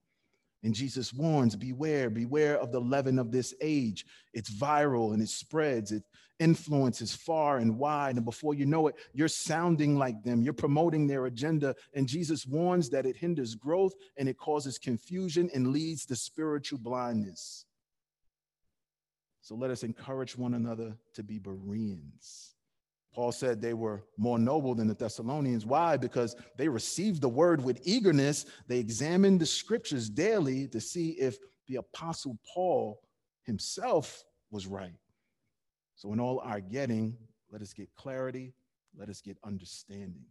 And 0.63 0.73
Jesus 0.73 1.13
warns 1.13 1.55
beware, 1.55 2.09
beware 2.09 2.57
of 2.57 2.71
the 2.71 2.81
leaven 2.81 3.19
of 3.19 3.31
this 3.31 3.53
age. 3.61 4.05
It's 4.33 4.49
viral 4.49 5.13
and 5.13 5.21
it 5.21 5.29
spreads, 5.29 5.91
it 5.91 6.03
influences 6.39 7.15
far 7.15 7.57
and 7.57 7.77
wide. 7.77 8.15
And 8.15 8.25
before 8.25 8.53
you 8.53 8.65
know 8.65 8.87
it, 8.87 8.95
you're 9.13 9.27
sounding 9.27 9.97
like 9.97 10.23
them, 10.23 10.41
you're 10.41 10.53
promoting 10.53 11.07
their 11.07 11.27
agenda. 11.27 11.75
And 11.93 12.07
Jesus 12.07 12.45
warns 12.45 12.89
that 12.89 13.05
it 13.05 13.15
hinders 13.15 13.55
growth 13.55 13.93
and 14.17 14.27
it 14.27 14.37
causes 14.37 14.77
confusion 14.77 15.49
and 15.53 15.67
leads 15.67 16.05
to 16.07 16.15
spiritual 16.15 16.79
blindness. 16.79 17.65
So 19.41 19.55
let 19.55 19.71
us 19.71 19.83
encourage 19.83 20.37
one 20.37 20.55
another 20.55 20.97
to 21.13 21.23
be 21.23 21.39
Bereans 21.39 22.56
Paul 23.17 23.31
said 23.31 23.59
they 23.59 23.73
were 23.73 24.03
more 24.15 24.37
noble 24.37 24.75
than 24.75 24.87
the 24.87 24.93
Thessalonians. 24.93 25.65
Why? 25.65 25.97
Because 25.97 26.35
they 26.55 26.67
received 26.67 27.19
the 27.19 27.27
word 27.27 27.63
with 27.63 27.81
eagerness. 27.83 28.45
They 28.67 28.77
examined 28.77 29.41
the 29.41 29.45
scriptures 29.47 30.07
daily 30.07 30.67
to 30.67 30.79
see 30.79 31.13
if 31.13 31.39
the 31.67 31.77
apostle 31.77 32.37
Paul 32.53 33.01
himself 33.41 34.23
was 34.51 34.67
right. 34.67 34.93
So, 35.95 36.13
in 36.13 36.19
all 36.19 36.41
our 36.41 36.61
getting, 36.61 37.17
let 37.51 37.63
us 37.63 37.73
get 37.73 37.89
clarity, 37.95 38.53
let 38.95 39.09
us 39.09 39.19
get 39.19 39.39
understanding. 39.43 40.25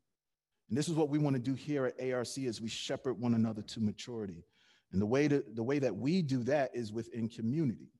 And 0.68 0.78
this 0.78 0.88
is 0.88 0.94
what 0.94 1.08
we 1.08 1.18
want 1.18 1.34
to 1.34 1.42
do 1.42 1.54
here 1.54 1.86
at 1.86 2.12
ARC 2.12 2.38
as 2.38 2.60
we 2.60 2.68
shepherd 2.68 3.14
one 3.14 3.34
another 3.34 3.62
to 3.62 3.80
maturity. 3.80 4.44
And 4.92 5.02
the 5.02 5.06
way, 5.06 5.26
to, 5.26 5.42
the 5.54 5.64
way 5.64 5.80
that 5.80 5.96
we 5.96 6.22
do 6.22 6.44
that 6.44 6.70
is 6.72 6.92
within 6.92 7.28
community. 7.28 7.90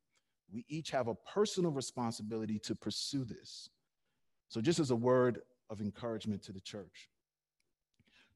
We 0.53 0.65
each 0.69 0.93
have 0.93 1.09
a 1.09 1.17
personal 1.35 1.73
responsibility 1.73 2.61
to 2.61 2.77
pursue 2.77 3.25
this. 3.25 3.69
So, 4.49 4.61
just 4.61 4.79
as 4.79 4.91
a 4.91 4.97
word 4.97 5.41
of 5.71 5.81
encouragement 5.81 6.43
to 6.45 6.53
the 6.53 6.61
church. 6.61 7.09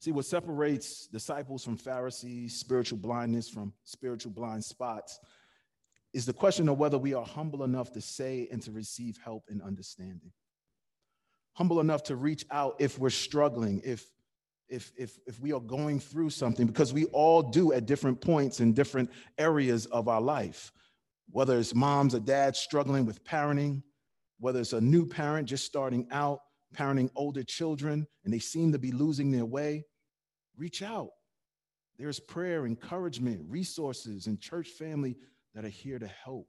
See, 0.00 0.12
what 0.12 0.24
separates 0.24 1.06
disciples 1.06 1.62
from 1.62 1.76
Pharisees, 1.76 2.58
spiritual 2.58 2.98
blindness 2.98 3.48
from 3.48 3.74
spiritual 3.84 4.32
blind 4.32 4.64
spots, 4.64 5.20
is 6.12 6.26
the 6.26 6.32
question 6.32 6.68
of 6.68 6.78
whether 6.78 6.98
we 6.98 7.14
are 7.14 7.24
humble 7.24 7.64
enough 7.64 7.92
to 7.92 8.00
say 8.00 8.48
and 8.50 8.62
to 8.62 8.72
receive 8.72 9.18
help 9.22 9.44
and 9.48 9.62
understanding. 9.62 10.32
Humble 11.52 11.80
enough 11.80 12.02
to 12.04 12.16
reach 12.16 12.46
out 12.50 12.76
if 12.78 12.98
we're 12.98 13.10
struggling, 13.10 13.82
if 13.84 14.06
if, 14.70 14.92
if, 14.96 15.18
if 15.26 15.40
we 15.40 15.52
are 15.52 15.60
going 15.60 15.98
through 15.98 16.30
something, 16.30 16.64
because 16.64 16.92
we 16.92 17.06
all 17.06 17.42
do 17.42 17.72
at 17.72 17.86
different 17.86 18.20
points 18.20 18.60
in 18.60 18.72
different 18.72 19.10
areas 19.36 19.86
of 19.86 20.06
our 20.06 20.20
life, 20.20 20.72
whether 21.30 21.58
it's 21.58 21.74
moms 21.74 22.14
or 22.14 22.20
dads 22.20 22.60
struggling 22.60 23.04
with 23.04 23.24
parenting, 23.24 23.82
whether 24.40 24.60
it's 24.60 24.72
a 24.72 24.80
new 24.80 25.06
parent 25.06 25.48
just 25.48 25.64
starting 25.64 26.08
out, 26.10 26.40
parenting 26.74 27.10
older 27.14 27.44
children, 27.44 28.06
and 28.24 28.32
they 28.32 28.38
seem 28.38 28.72
to 28.72 28.78
be 28.78 28.90
losing 28.90 29.30
their 29.30 29.44
way, 29.44 29.84
reach 30.56 30.82
out. 30.82 31.10
There's 31.98 32.18
prayer, 32.18 32.66
encouragement, 32.66 33.42
resources, 33.48 34.26
and 34.26 34.40
church 34.40 34.68
family 34.68 35.16
that 35.54 35.64
are 35.64 35.68
here 35.68 35.98
to 35.98 36.06
help. 36.24 36.48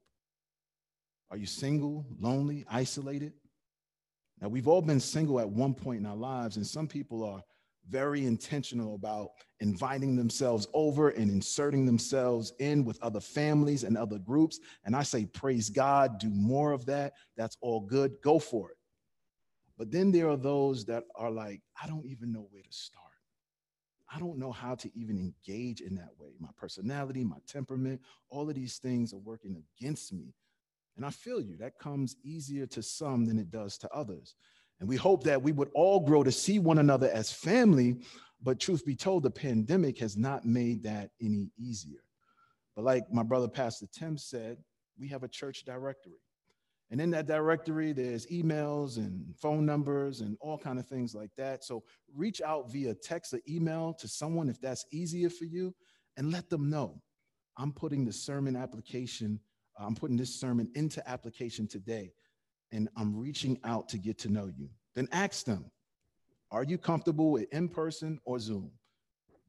Are 1.29 1.37
you 1.37 1.45
single, 1.45 2.05
lonely, 2.19 2.65
isolated? 2.69 3.33
Now, 4.39 4.47
we've 4.47 4.67
all 4.67 4.81
been 4.81 4.99
single 4.99 5.39
at 5.39 5.49
one 5.49 5.73
point 5.73 5.99
in 5.99 6.05
our 6.05 6.15
lives, 6.15 6.55
and 6.55 6.65
some 6.65 6.87
people 6.87 7.23
are 7.23 7.41
very 7.89 8.25
intentional 8.25 8.95
about 8.95 9.31
inviting 9.59 10.15
themselves 10.15 10.67
over 10.73 11.09
and 11.09 11.29
inserting 11.29 11.85
themselves 11.85 12.53
in 12.59 12.85
with 12.85 13.01
other 13.01 13.19
families 13.19 13.83
and 13.83 13.97
other 13.97 14.17
groups. 14.17 14.59
And 14.85 14.95
I 14.95 15.03
say, 15.03 15.25
praise 15.25 15.69
God, 15.69 16.19
do 16.19 16.29
more 16.29 16.71
of 16.71 16.85
that. 16.85 17.13
That's 17.37 17.57
all 17.61 17.81
good. 17.81 18.13
Go 18.23 18.39
for 18.39 18.71
it. 18.71 18.77
But 19.77 19.91
then 19.91 20.11
there 20.11 20.29
are 20.29 20.37
those 20.37 20.85
that 20.85 21.03
are 21.15 21.31
like, 21.31 21.61
I 21.81 21.87
don't 21.87 22.05
even 22.05 22.31
know 22.31 22.47
where 22.51 22.61
to 22.61 22.71
start. 22.71 23.01
I 24.13 24.19
don't 24.19 24.37
know 24.37 24.51
how 24.51 24.75
to 24.75 24.91
even 24.93 25.17
engage 25.17 25.81
in 25.81 25.95
that 25.95 26.11
way. 26.17 26.35
My 26.39 26.49
personality, 26.57 27.23
my 27.23 27.37
temperament, 27.47 28.01
all 28.29 28.49
of 28.49 28.55
these 28.55 28.77
things 28.77 29.13
are 29.13 29.19
working 29.19 29.63
against 29.79 30.11
me. 30.13 30.33
And 30.97 31.05
I 31.05 31.09
feel 31.09 31.41
you, 31.41 31.55
that 31.57 31.79
comes 31.79 32.17
easier 32.23 32.67
to 32.67 32.83
some 32.83 33.25
than 33.25 33.39
it 33.39 33.49
does 33.49 33.77
to 33.79 33.89
others. 33.89 34.35
And 34.81 34.89
we 34.89 34.95
hope 34.95 35.23
that 35.25 35.41
we 35.41 35.51
would 35.51 35.69
all 35.75 35.99
grow 35.99 36.23
to 36.23 36.31
see 36.31 36.57
one 36.57 36.79
another 36.79 37.09
as 37.11 37.31
family. 37.31 37.97
But 38.41 38.59
truth 38.59 38.83
be 38.83 38.95
told, 38.95 39.21
the 39.21 39.29
pandemic 39.29 39.99
has 39.99 40.17
not 40.17 40.43
made 40.43 40.83
that 40.83 41.11
any 41.21 41.51
easier. 41.55 41.99
But 42.75 42.85
like 42.85 43.03
my 43.13 43.21
brother 43.21 43.47
Pastor 43.47 43.85
Tim 43.93 44.17
said, 44.17 44.57
we 44.99 45.07
have 45.09 45.21
a 45.21 45.27
church 45.27 45.65
directory. 45.65 46.19
And 46.89 46.99
in 46.99 47.11
that 47.11 47.27
directory, 47.27 47.93
there's 47.93 48.25
emails 48.27 48.97
and 48.97 49.35
phone 49.37 49.67
numbers 49.67 50.21
and 50.21 50.35
all 50.41 50.57
kind 50.57 50.79
of 50.79 50.87
things 50.87 51.13
like 51.13 51.29
that. 51.37 51.63
So 51.63 51.83
reach 52.15 52.41
out 52.41 52.71
via 52.71 52.95
text 52.95 53.33
or 53.33 53.39
email 53.47 53.93
to 53.99 54.07
someone 54.07 54.49
if 54.49 54.59
that's 54.59 54.85
easier 54.91 55.29
for 55.29 55.45
you 55.45 55.75
and 56.17 56.31
let 56.31 56.49
them 56.49 56.71
know. 56.71 56.99
I'm 57.55 57.71
putting 57.71 58.03
the 58.03 58.11
sermon 58.11 58.55
application, 58.55 59.39
uh, 59.79 59.85
I'm 59.85 59.95
putting 59.95 60.17
this 60.17 60.39
sermon 60.39 60.71
into 60.73 61.07
application 61.07 61.67
today 61.67 62.13
and 62.71 62.89
I'm 62.95 63.15
reaching 63.17 63.59
out 63.63 63.89
to 63.89 63.97
get 63.97 64.17
to 64.19 64.29
know 64.29 64.47
you. 64.47 64.69
Then 64.95 65.07
ask 65.11 65.45
them, 65.45 65.71
are 66.51 66.63
you 66.63 66.77
comfortable 66.77 67.31
with 67.31 67.51
in 67.53 67.69
person 67.69 68.19
or 68.25 68.39
Zoom? 68.39 68.71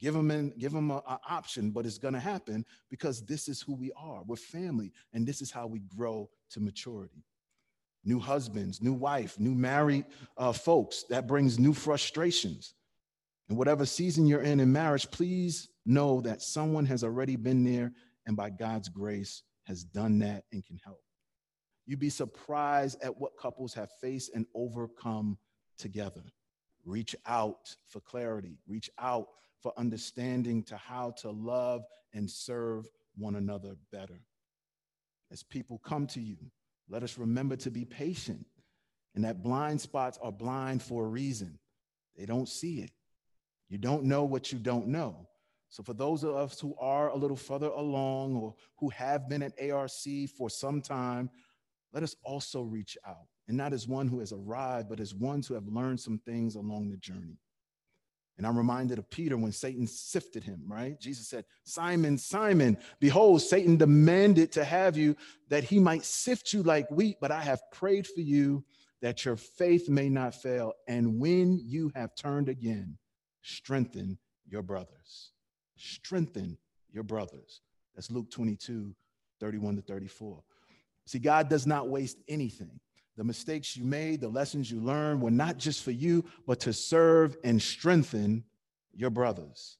Give 0.00 0.14
them 0.14 0.30
an, 0.30 0.52
give 0.58 0.72
them 0.72 0.90
an 0.90 1.00
option, 1.28 1.70
but 1.70 1.86
it's 1.86 1.98
to 2.14 2.20
happen 2.20 2.64
because 2.90 3.24
this 3.24 3.48
is 3.48 3.60
who 3.62 3.74
we 3.74 3.92
are. 3.96 4.22
We're 4.26 4.36
family, 4.36 4.92
and 5.12 5.26
this 5.26 5.40
is 5.40 5.50
how 5.52 5.66
we 5.68 5.80
grow 5.80 6.28
to 6.50 6.60
maturity. 6.60 7.24
new 8.04 8.18
husbands, 8.18 8.82
new 8.82 8.92
wife, 8.92 9.38
new 9.38 9.54
married 9.54 10.04
uh, 10.36 10.52
folks. 10.52 11.04
That 11.08 11.26
brings 11.26 11.58
new 11.58 11.72
frustrations. 11.72 12.74
And 13.48 13.58
whatever 13.58 13.86
season 13.86 14.26
you're 14.26 14.42
in 14.42 14.60
in 14.60 14.72
marriage, 14.72 15.10
please 15.10 15.68
know 15.84 16.20
that 16.22 16.42
someone 16.42 16.86
has 16.86 17.04
already 17.04 17.36
been 17.36 17.64
there 17.64 17.92
and 18.26 18.36
by 18.36 18.50
God's 18.50 18.88
grace 18.88 19.42
has 19.64 19.84
done 19.84 20.18
that 20.20 20.44
and 20.52 20.64
can 20.64 20.78
help. 20.84 21.00
You'd 21.86 21.98
be 21.98 22.10
surprised 22.10 23.02
at 23.02 23.18
what 23.18 23.36
couples 23.36 23.74
have 23.74 23.90
faced 24.00 24.30
and 24.34 24.46
overcome 24.54 25.38
together. 25.78 26.22
Reach 26.84 27.14
out 27.26 27.74
for 27.86 28.00
clarity, 28.00 28.58
reach 28.66 28.90
out 28.98 29.28
for 29.60 29.72
understanding 29.76 30.62
to 30.64 30.76
how 30.76 31.12
to 31.18 31.30
love 31.30 31.84
and 32.12 32.30
serve 32.30 32.86
one 33.16 33.36
another 33.36 33.76
better. 33.90 34.20
As 35.30 35.42
people 35.42 35.78
come 35.78 36.06
to 36.08 36.20
you, 36.20 36.36
let 36.88 37.02
us 37.02 37.18
remember 37.18 37.56
to 37.56 37.70
be 37.70 37.84
patient 37.84 38.44
and 39.14 39.24
that 39.24 39.42
blind 39.42 39.80
spots 39.80 40.18
are 40.22 40.32
blind 40.32 40.82
for 40.82 41.04
a 41.04 41.08
reason. 41.08 41.58
They 42.16 42.26
don't 42.26 42.48
see 42.48 42.80
it. 42.80 42.90
You 43.68 43.78
don't 43.78 44.04
know 44.04 44.24
what 44.24 44.52
you 44.52 44.58
don't 44.58 44.88
know. 44.88 45.28
So, 45.68 45.82
for 45.82 45.94
those 45.94 46.22
of 46.22 46.34
us 46.34 46.60
who 46.60 46.74
are 46.78 47.08
a 47.08 47.16
little 47.16 47.36
further 47.36 47.68
along 47.68 48.36
or 48.36 48.54
who 48.78 48.90
have 48.90 49.28
been 49.28 49.42
at 49.42 49.54
ARC 49.58 49.90
for 50.36 50.50
some 50.50 50.82
time, 50.82 51.30
let 51.92 52.02
us 52.02 52.16
also 52.24 52.62
reach 52.62 52.96
out, 53.06 53.26
and 53.48 53.56
not 53.56 53.72
as 53.72 53.88
one 53.88 54.08
who 54.08 54.20
has 54.20 54.32
arrived, 54.32 54.88
but 54.88 55.00
as 55.00 55.14
ones 55.14 55.46
who 55.46 55.54
have 55.54 55.66
learned 55.66 56.00
some 56.00 56.18
things 56.18 56.54
along 56.54 56.90
the 56.90 56.96
journey. 56.96 57.38
And 58.38 58.46
I'm 58.46 58.56
reminded 58.56 58.98
of 58.98 59.10
Peter 59.10 59.36
when 59.36 59.52
Satan 59.52 59.86
sifted 59.86 60.42
him, 60.42 60.62
right? 60.66 60.98
Jesus 60.98 61.28
said, 61.28 61.44
Simon, 61.64 62.16
Simon, 62.16 62.78
behold, 62.98 63.42
Satan 63.42 63.76
demanded 63.76 64.50
to 64.52 64.64
have 64.64 64.96
you 64.96 65.16
that 65.50 65.64
he 65.64 65.78
might 65.78 66.04
sift 66.04 66.52
you 66.52 66.62
like 66.62 66.90
wheat, 66.90 67.18
but 67.20 67.30
I 67.30 67.42
have 67.42 67.60
prayed 67.70 68.06
for 68.06 68.20
you 68.20 68.64
that 69.02 69.24
your 69.24 69.36
faith 69.36 69.88
may 69.88 70.08
not 70.08 70.34
fail. 70.34 70.72
And 70.88 71.20
when 71.20 71.60
you 71.62 71.92
have 71.94 72.14
turned 72.14 72.48
again, 72.48 72.96
strengthen 73.42 74.18
your 74.48 74.62
brothers 74.62 75.32
strengthen 75.82 76.56
your 76.92 77.02
brothers. 77.02 77.60
That's 77.94 78.10
Luke 78.10 78.30
22, 78.30 78.94
31 79.40 79.76
to 79.76 79.82
34. 79.82 80.42
See, 81.12 81.18
God 81.18 81.50
does 81.50 81.66
not 81.66 81.90
waste 81.90 82.16
anything. 82.26 82.80
The 83.18 83.24
mistakes 83.24 83.76
you 83.76 83.84
made, 83.84 84.22
the 84.22 84.30
lessons 84.30 84.70
you 84.70 84.80
learned 84.80 85.20
were 85.20 85.30
not 85.30 85.58
just 85.58 85.82
for 85.82 85.90
you, 85.90 86.24
but 86.46 86.58
to 86.60 86.72
serve 86.72 87.36
and 87.44 87.60
strengthen 87.60 88.44
your 88.94 89.10
brothers. 89.10 89.76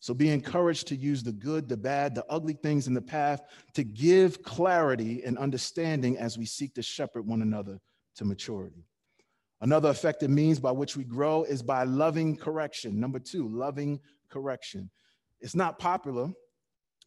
So 0.00 0.14
be 0.14 0.30
encouraged 0.30 0.88
to 0.88 0.96
use 0.96 1.22
the 1.22 1.30
good, 1.30 1.68
the 1.68 1.76
bad, 1.76 2.16
the 2.16 2.26
ugly 2.28 2.54
things 2.54 2.88
in 2.88 2.94
the 2.94 3.00
path 3.00 3.42
to 3.74 3.84
give 3.84 4.42
clarity 4.42 5.22
and 5.24 5.38
understanding 5.38 6.18
as 6.18 6.36
we 6.36 6.44
seek 6.44 6.74
to 6.74 6.82
shepherd 6.82 7.24
one 7.24 7.42
another 7.42 7.78
to 8.16 8.24
maturity. 8.24 8.84
Another 9.60 9.90
effective 9.90 10.28
means 10.28 10.58
by 10.58 10.72
which 10.72 10.96
we 10.96 11.04
grow 11.04 11.44
is 11.44 11.62
by 11.62 11.84
loving 11.84 12.36
correction. 12.36 12.98
Number 12.98 13.20
two, 13.20 13.46
loving 13.46 14.00
correction. 14.28 14.90
It's 15.40 15.54
not 15.54 15.78
popular, 15.78 16.32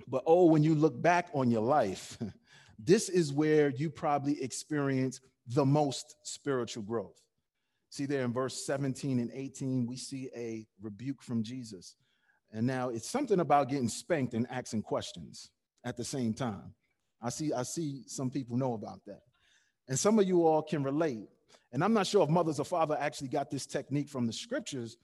but 0.07 0.23
oh, 0.25 0.45
when 0.45 0.63
you 0.63 0.73
look 0.73 1.01
back 1.01 1.27
on 1.33 1.51
your 1.51 1.63
life, 1.63 2.17
this 2.77 3.09
is 3.09 3.31
where 3.31 3.69
you 3.69 3.89
probably 3.89 4.41
experience 4.41 5.21
the 5.47 5.65
most 5.65 6.15
spiritual 6.23 6.83
growth. 6.83 7.21
See, 7.89 8.05
there 8.05 8.23
in 8.23 8.33
verse 8.33 8.65
17 8.65 9.19
and 9.19 9.31
18, 9.33 9.85
we 9.85 9.95
see 9.95 10.29
a 10.35 10.67
rebuke 10.81 11.21
from 11.21 11.43
Jesus. 11.43 11.95
And 12.51 12.67
now 12.67 12.89
it's 12.89 13.09
something 13.09 13.39
about 13.39 13.69
getting 13.69 13.89
spanked 13.89 14.33
and 14.33 14.47
asking 14.49 14.81
questions 14.81 15.49
at 15.83 15.95
the 15.95 16.03
same 16.03 16.33
time. 16.33 16.73
I 17.21 17.29
see, 17.29 17.53
I 17.53 17.63
see 17.63 18.03
some 18.07 18.29
people 18.29 18.57
know 18.57 18.73
about 18.73 19.01
that. 19.05 19.21
And 19.87 19.97
some 19.97 20.19
of 20.19 20.27
you 20.27 20.45
all 20.45 20.61
can 20.61 20.83
relate. 20.83 21.29
And 21.71 21.83
I'm 21.83 21.93
not 21.93 22.07
sure 22.07 22.23
if 22.23 22.29
mothers 22.29 22.59
or 22.59 22.65
father 22.65 22.97
actually 22.99 23.29
got 23.29 23.49
this 23.49 23.65
technique 23.65 24.09
from 24.09 24.27
the 24.27 24.33
scriptures, 24.33 24.97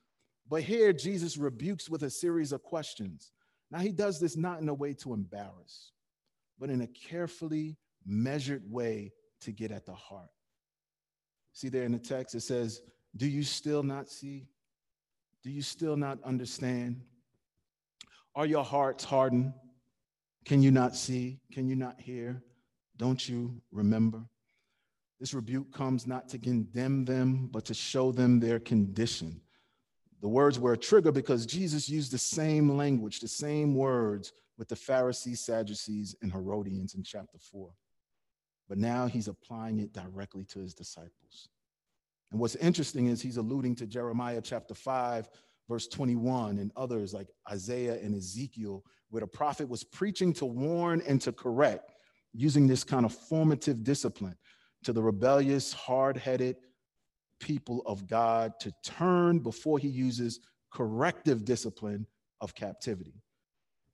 but 0.49 0.63
here, 0.63 0.91
Jesus 0.91 1.37
rebukes 1.37 1.89
with 1.89 2.03
a 2.03 2.09
series 2.09 2.51
of 2.51 2.61
questions. 2.61 3.31
Now, 3.69 3.79
he 3.79 3.91
does 3.91 4.19
this 4.19 4.35
not 4.35 4.59
in 4.59 4.67
a 4.67 4.73
way 4.73 4.93
to 4.95 5.13
embarrass, 5.13 5.91
but 6.61 6.69
in 6.69 6.81
a 6.81 6.87
carefully 6.87 7.75
measured 8.05 8.61
way 8.71 9.11
to 9.41 9.51
get 9.51 9.71
at 9.71 9.87
the 9.87 9.95
heart. 9.95 10.29
See 11.53 11.69
there 11.69 11.83
in 11.83 11.91
the 11.91 11.99
text, 11.99 12.35
it 12.35 12.41
says, 12.41 12.81
Do 13.17 13.27
you 13.27 13.41
still 13.41 13.81
not 13.81 14.09
see? 14.09 14.45
Do 15.43 15.49
you 15.49 15.63
still 15.63 15.97
not 15.97 16.19
understand? 16.23 17.01
Are 18.35 18.45
your 18.45 18.63
hearts 18.63 19.03
hardened? 19.03 19.53
Can 20.45 20.61
you 20.61 20.69
not 20.69 20.95
see? 20.95 21.39
Can 21.51 21.67
you 21.67 21.75
not 21.75 21.99
hear? 21.99 22.43
Don't 22.95 23.27
you 23.27 23.59
remember? 23.71 24.23
This 25.19 25.33
rebuke 25.33 25.73
comes 25.73 26.05
not 26.05 26.29
to 26.29 26.37
condemn 26.37 27.05
them, 27.05 27.49
but 27.51 27.65
to 27.65 27.73
show 27.73 28.11
them 28.11 28.39
their 28.39 28.59
condition. 28.59 29.41
The 30.21 30.29
words 30.29 30.59
were 30.59 30.73
a 30.73 30.77
trigger 30.77 31.11
because 31.11 31.47
Jesus 31.47 31.89
used 31.89 32.11
the 32.11 32.19
same 32.19 32.77
language, 32.77 33.19
the 33.19 33.27
same 33.27 33.73
words 33.73 34.31
with 34.61 34.69
the 34.69 34.75
Pharisees, 34.75 35.39
Sadducees, 35.39 36.15
and 36.21 36.31
Herodians 36.31 36.93
in 36.93 37.01
chapter 37.01 37.39
4. 37.39 37.71
But 38.69 38.77
now 38.77 39.07
he's 39.07 39.27
applying 39.27 39.79
it 39.79 39.91
directly 39.91 40.43
to 40.49 40.59
his 40.59 40.75
disciples. 40.75 41.49
And 42.31 42.39
what's 42.39 42.55
interesting 42.57 43.07
is 43.07 43.23
he's 43.23 43.37
alluding 43.37 43.73
to 43.77 43.87
Jeremiah 43.87 44.39
chapter 44.39 44.75
5, 44.75 45.27
verse 45.67 45.87
21, 45.87 46.59
and 46.59 46.71
others 46.75 47.11
like 47.11 47.29
Isaiah 47.49 47.97
and 48.03 48.13
Ezekiel, 48.13 48.85
where 49.09 49.21
the 49.21 49.25
prophet 49.25 49.67
was 49.67 49.83
preaching 49.83 50.31
to 50.33 50.45
warn 50.45 51.01
and 51.07 51.19
to 51.21 51.31
correct, 51.31 51.93
using 52.31 52.67
this 52.67 52.83
kind 52.83 53.03
of 53.03 53.15
formative 53.15 53.83
discipline 53.83 54.37
to 54.83 54.93
the 54.93 55.01
rebellious, 55.01 55.73
hard 55.73 56.17
headed, 56.17 56.57
people 57.39 57.81
of 57.87 58.05
God 58.05 58.53
to 58.59 58.71
turn 58.83 59.39
before 59.39 59.79
he 59.79 59.87
uses 59.87 60.39
corrective 60.71 61.45
discipline 61.45 62.05
of 62.41 62.53
captivity. 62.53 63.23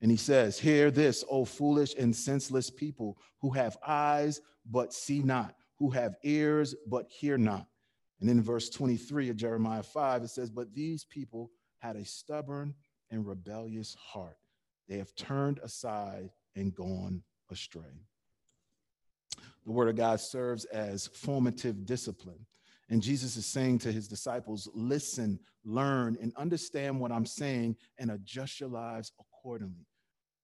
And 0.00 0.10
he 0.10 0.16
says, 0.16 0.58
Hear 0.58 0.90
this, 0.90 1.24
O 1.28 1.44
foolish 1.44 1.94
and 1.98 2.14
senseless 2.14 2.70
people 2.70 3.18
who 3.40 3.50
have 3.50 3.76
eyes 3.86 4.40
but 4.70 4.92
see 4.92 5.20
not, 5.20 5.54
who 5.78 5.90
have 5.90 6.16
ears 6.22 6.74
but 6.86 7.06
hear 7.08 7.38
not. 7.38 7.66
And 8.20 8.28
in 8.28 8.42
verse 8.42 8.68
23 8.68 9.30
of 9.30 9.36
Jeremiah 9.36 9.82
5, 9.82 10.24
it 10.24 10.28
says, 10.28 10.50
But 10.50 10.74
these 10.74 11.04
people 11.04 11.50
had 11.78 11.96
a 11.96 12.04
stubborn 12.04 12.74
and 13.10 13.26
rebellious 13.26 13.94
heart. 13.94 14.36
They 14.88 14.98
have 14.98 15.14
turned 15.14 15.58
aside 15.62 16.30
and 16.56 16.74
gone 16.74 17.22
astray. 17.50 18.04
The 19.64 19.72
word 19.72 19.88
of 19.88 19.96
God 19.96 20.20
serves 20.20 20.64
as 20.66 21.08
formative 21.08 21.84
discipline 21.84 22.46
and 22.90 23.02
Jesus 23.02 23.36
is 23.36 23.46
saying 23.46 23.78
to 23.80 23.92
his 23.92 24.08
disciples, 24.08 24.68
listen, 24.74 25.38
learn, 25.64 26.16
and 26.22 26.32
understand 26.36 26.98
what 26.98 27.12
I'm 27.12 27.26
saying 27.26 27.76
and 27.98 28.10
adjust 28.10 28.60
your 28.60 28.70
lives 28.70 29.12
accordingly. 29.20 29.86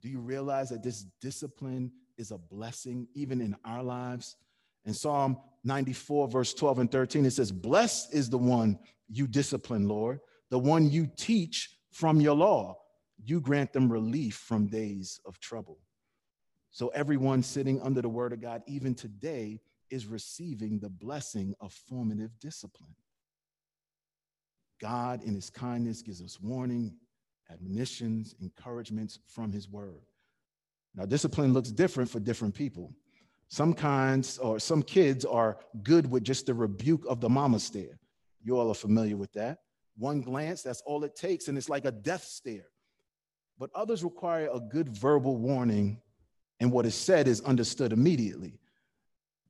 Do 0.05 0.11
you 0.11 0.21
realize 0.21 0.69
that 0.69 0.83
this 0.83 1.07
discipline 1.23 1.91
is 2.19 2.31
a 2.31 2.37
blessing 2.37 3.09
even 3.15 3.41
in 3.41 3.57
our 3.65 3.83
lives? 3.83 4.37
In 4.85 4.93
Psalm 4.93 5.39
94, 5.65 6.29
verse 6.29 6.53
12 6.53 6.79
and 6.81 6.93
13, 6.93 7.25
it 7.25 7.31
says, 7.31 7.51
Blessed 7.51 8.13
is 8.13 8.29
the 8.29 8.37
one 8.37 8.79
you 9.09 9.27
discipline, 9.27 9.89
Lord, 9.89 10.21
the 10.51 10.59
one 10.59 10.91
you 10.91 11.09
teach 11.17 11.79
from 11.91 12.21
your 12.21 12.37
law. 12.37 12.77
You 13.25 13.41
grant 13.41 13.73
them 13.73 13.91
relief 13.91 14.35
from 14.35 14.67
days 14.67 15.21
of 15.25 15.41
trouble. 15.41 15.79
So, 16.71 16.89
everyone 16.89 17.43
sitting 17.43 17.81
under 17.81 18.03
the 18.03 18.09
word 18.11 18.35
of 18.35 18.43
God, 18.43 18.63
even 18.67 18.95
today, 18.95 19.59
is 19.89 20.07
receiving 20.07 20.81
the 20.81 20.91
blessing 20.91 21.55
of 21.63 21.73
formative 21.73 22.39
discipline. 22.41 22.95
God, 24.83 25.23
in 25.23 25.35
his 25.35 25.49
kindness, 25.49 26.03
gives 26.03 26.21
us 26.21 26.39
warning, 26.43 26.95
admonitions, 27.51 28.35
encouragements 28.41 29.19
from 29.27 29.53
his 29.53 29.69
word. 29.69 30.03
Now, 30.95 31.05
discipline 31.07 31.53
looks 31.53 31.71
different 31.71 32.09
for 32.11 32.21
different 32.21 32.55
people. 32.55 32.93
Some 33.49 33.75
kinds 33.75 34.39
or 34.39 34.59
some 34.59 34.83
kids 34.83 35.25
are 35.25 35.59
good 35.83 36.11
with 36.11 36.25
just 36.25 36.47
the 36.47 36.55
rebuke 36.55 37.05
of 37.09 37.21
the 37.21 37.29
mama 37.29 37.59
stare. 37.59 37.99
You 38.43 38.59
all 38.59 38.71
are 38.71 38.75
familiar 38.75 39.17
with 39.17 39.33
that. 39.35 39.59
One 39.97 40.21
glance, 40.21 40.63
that's 40.63 40.83
all 40.83 41.05
it 41.05 41.15
takes, 41.15 41.49
and 41.49 41.57
it's 41.57 41.69
like 41.69 41.85
a 41.85 41.93
death 41.93 42.25
stare. 42.25 42.67
But 43.59 43.71
others 43.75 44.03
require 44.03 44.49
a 44.53 44.61
good 44.61 44.89
verbal 44.89 45.37
warning, 45.37 46.01
and 46.59 46.73
what 46.73 46.87
is 46.87 46.95
said 46.95 47.29
is 47.29 47.41
understood 47.43 47.93
immediately. 47.93 48.59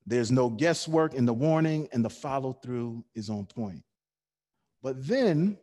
There's 0.07 0.31
no 0.31 0.51
guesswork 0.51 1.15
in 1.15 1.25
the 1.25 1.33
warning, 1.33 1.89
and 1.93 2.05
the 2.05 2.11
follow 2.11 2.53
through 2.53 3.05
is 3.15 3.31
on 3.31 3.47
point. 3.47 3.83
But 4.83 5.07
then 5.07 5.57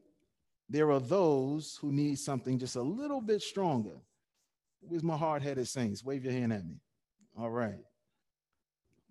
there 0.72 0.90
are 0.92 1.02
those 1.02 1.78
who 1.82 1.92
need 1.92 2.18
something 2.18 2.58
just 2.58 2.78
a 2.78 2.82
little 2.82 3.20
bit 3.20 3.42
stronger. 3.42 4.02
Where's 4.80 5.04
my 5.04 5.18
hard 5.18 5.44
headed 5.44 5.68
saints? 5.68 6.04
Wave 6.04 6.24
your 6.24 6.34
hand 6.34 6.54
at 6.54 6.66
me. 6.66 6.76
All 7.38 7.52
right. 7.52 7.84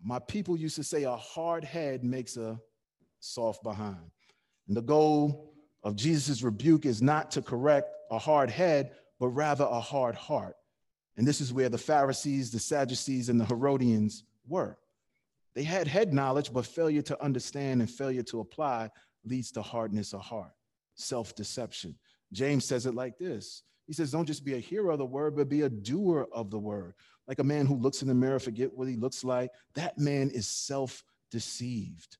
My 0.03 0.18
people 0.18 0.57
used 0.57 0.77
to 0.77 0.85
say 0.85 1.05
a 1.05 1.16
hard 1.16 1.62
head 1.62 2.03
makes 2.03 2.38
a 2.38 2.59
soft 3.18 3.62
behind. 3.62 4.11
And 4.68 4.77
the 4.77 4.83
goal 4.83 5.53
of 5.83 5.96
Jesus' 5.96 6.42
rebuke 6.42 6.87
is 6.87 7.03
not 7.03 7.31
to 7.33 7.42
correct 7.42 7.94
a 8.11 8.18
hard 8.18 8.51
head, 8.51 8.92
but 9.18 9.29
rather 9.29 9.64
a 9.64 9.81
hard 9.81 10.14
heart. 10.14 10.57
And 11.18 11.27
this 11.29 11.42
is 11.42 11.53
where 11.53 11.68
the 11.68 11.77
Pharisees, 11.77 12.51
the 12.51 12.59
Sadducees, 12.59 13.29
and 13.29 13.38
the 13.38 13.44
Herodians 13.44 14.25
were. 14.49 14.79
They 15.55 15.64
had 15.64 15.87
head 15.87 16.14
knowledge, 16.14 16.53
but 16.53 16.64
failure 16.64 17.03
to 17.03 17.23
understand 17.23 17.83
and 17.83 17.90
failure 17.90 18.23
to 18.25 18.40
apply 18.40 18.90
leads 19.25 19.51
to 19.53 19.62
hardness 19.62 20.14
of 20.14 20.20
heart, 20.20 20.53
self 20.94 21.35
deception. 21.35 21.96
James 22.33 22.64
says 22.64 22.87
it 22.87 22.94
like 22.94 23.18
this 23.18 23.62
He 23.87 23.92
says, 23.92 24.11
Don't 24.11 24.26
just 24.26 24.44
be 24.44 24.55
a 24.55 24.59
hearer 24.59 24.90
of 24.90 24.98
the 24.98 25.07
word, 25.07 25.37
but 25.37 25.48
be 25.48 25.62
a 25.62 25.70
doer 25.70 26.29
of 26.33 26.50
the 26.50 26.59
word. 26.59 26.94
Like 27.26 27.38
a 27.38 27.44
man 27.44 27.66
who 27.66 27.76
looks 27.76 28.03
in 28.03 28.09
the 28.09 28.14
mirror, 28.14 28.38
forget 28.38 28.72
what 28.74 28.88
he 28.88 28.96
looks 28.96 29.22
like. 29.24 29.50
That 29.74 29.98
man 29.98 30.31
is 30.31 30.48
self 30.48 31.05
deceived. 31.31 32.16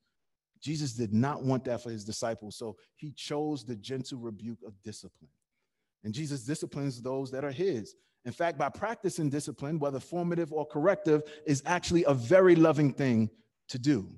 Jesus 0.61 0.92
did 0.92 1.12
not 1.12 1.42
want 1.42 1.64
that 1.64 1.83
for 1.83 1.90
his 1.90 2.04
disciples, 2.04 2.56
so 2.56 2.76
he 2.96 3.12
chose 3.12 3.64
the 3.64 3.76
gentle 3.76 4.18
rebuke 4.18 4.59
of 4.66 4.80
discipline. 4.83 5.30
And 6.04 6.14
Jesus 6.14 6.44
disciplines 6.44 7.00
those 7.00 7.30
that 7.30 7.44
are 7.44 7.50
his. 7.50 7.94
In 8.24 8.33
fact, 8.33 8.59
by 8.59 8.68
practicing 8.68 9.30
discipline, 9.30 9.78
whether 9.78 10.00
formative 10.00 10.52
or 10.52 10.66
corrective, 10.66 11.22
is 11.46 11.62
actually 11.64 12.04
a 12.04 12.12
very 12.12 12.54
loving 12.54 12.92
thing 12.92 13.30
to 13.68 13.78
do. 13.78 14.09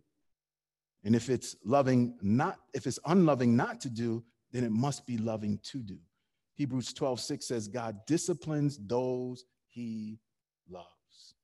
And 1.04 1.14
if 1.14 1.28
it's 1.30 1.56
loving 1.64 2.16
not, 2.20 2.58
if 2.74 2.86
it's 2.86 2.98
unloving 3.06 3.56
not 3.56 3.80
to 3.82 3.90
do, 3.90 4.24
then 4.52 4.64
it 4.64 4.72
must 4.72 5.06
be 5.06 5.16
loving 5.16 5.58
to 5.64 5.78
do. 5.78 5.98
Hebrews 6.54 6.92
12, 6.92 7.20
6 7.20 7.46
says, 7.46 7.68
God 7.68 7.96
disciplines 8.06 8.78
those 8.86 9.44
he 9.68 10.18
loves. 10.70 11.34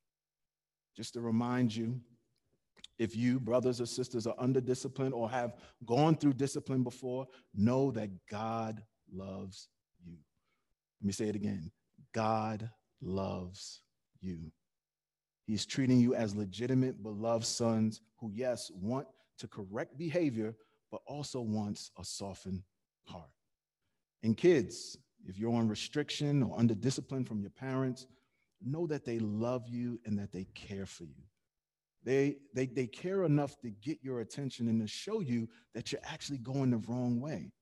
Just 0.97 1.15
to 1.15 1.21
remind 1.21 1.75
you, 1.75 2.01
if 2.99 3.17
you, 3.17 3.41
brothers 3.41 3.81
or 3.81 3.87
sisters, 3.87 4.27
are 4.27 4.35
under 4.39 4.61
discipline 4.61 5.13
or 5.13 5.31
have 5.31 5.55
gone 5.87 6.17
through 6.17 6.35
discipline 6.35 6.83
before, 6.83 7.27
know 7.55 7.91
that 7.93 8.11
God 8.31 8.83
loves 9.13 9.69
you. 10.05 10.17
Let 11.01 11.07
me 11.07 11.13
say 11.13 11.29
it 11.29 11.37
again 11.37 11.71
God 12.13 12.69
loves 13.01 13.83
you. 14.21 14.51
He's 15.47 15.65
treating 15.65 16.01
you 16.01 16.15
as 16.15 16.35
legitimate, 16.35 17.03
beloved 17.03 17.47
sons 17.47 18.03
who, 18.19 18.31
yes, 18.35 18.71
want 18.75 19.07
to 19.39 19.49
correct 19.49 19.97
behavior, 19.97 20.55
but 20.91 21.01
also 21.07 21.41
wants 21.41 21.91
a 21.99 22.05
softened 22.05 22.63
heart. 23.09 23.31
And 24.23 24.37
kids, 24.37 24.97
if 25.27 25.39
you're 25.39 25.55
on 25.55 25.69
restriction 25.69 26.43
or 26.43 26.59
under 26.59 26.75
discipline 26.75 27.25
from 27.25 27.41
your 27.41 27.51
parents, 27.51 28.07
know 28.65 28.87
that 28.87 29.05
they 29.05 29.19
love 29.19 29.69
you 29.69 30.01
and 30.05 30.19
that 30.19 30.33
they 30.33 30.45
care 30.55 30.87
for 30.87 31.05
you. 31.05 31.23
They, 32.05 32.37
they, 32.55 32.67
they 32.67 32.87
care 32.87 33.25
enough 33.25 33.59
to 33.61 33.71
get 33.71 33.99
your 34.03 34.21
attention 34.21 34.69
and 34.69 34.81
to 34.81 34.87
show 34.87 35.21
you 35.21 35.49
that 35.75 35.93
you're 35.93 36.01
actually 36.05 36.39
going 36.39 36.71
the 36.71 36.79
wrong 36.79 37.21
way, 37.21 37.53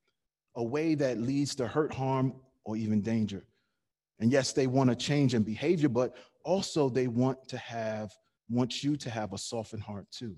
a 0.55 0.63
way 0.63 0.95
that 0.95 1.19
leads 1.19 1.55
to 1.57 1.67
hurt, 1.67 1.93
harm, 1.93 2.35
or 2.65 2.77
even 2.77 3.01
danger. 3.01 3.45
And 4.21 4.31
yes, 4.31 4.53
they 4.53 4.67
want 4.67 4.91
to 4.91 4.97
change 4.97 5.35
in 5.35 5.43
behavior, 5.43 5.89
but 5.89 6.17
also 6.45 6.89
they 6.89 7.09
want 7.09 7.49
to 7.49 7.59
have, 7.59 8.13
want 8.49 8.83
you 8.83 8.97
to 8.97 9.11
have 9.11 9.33
a 9.33 9.39
softened 9.39 9.83
heart 9.83 10.07
too. 10.11 10.37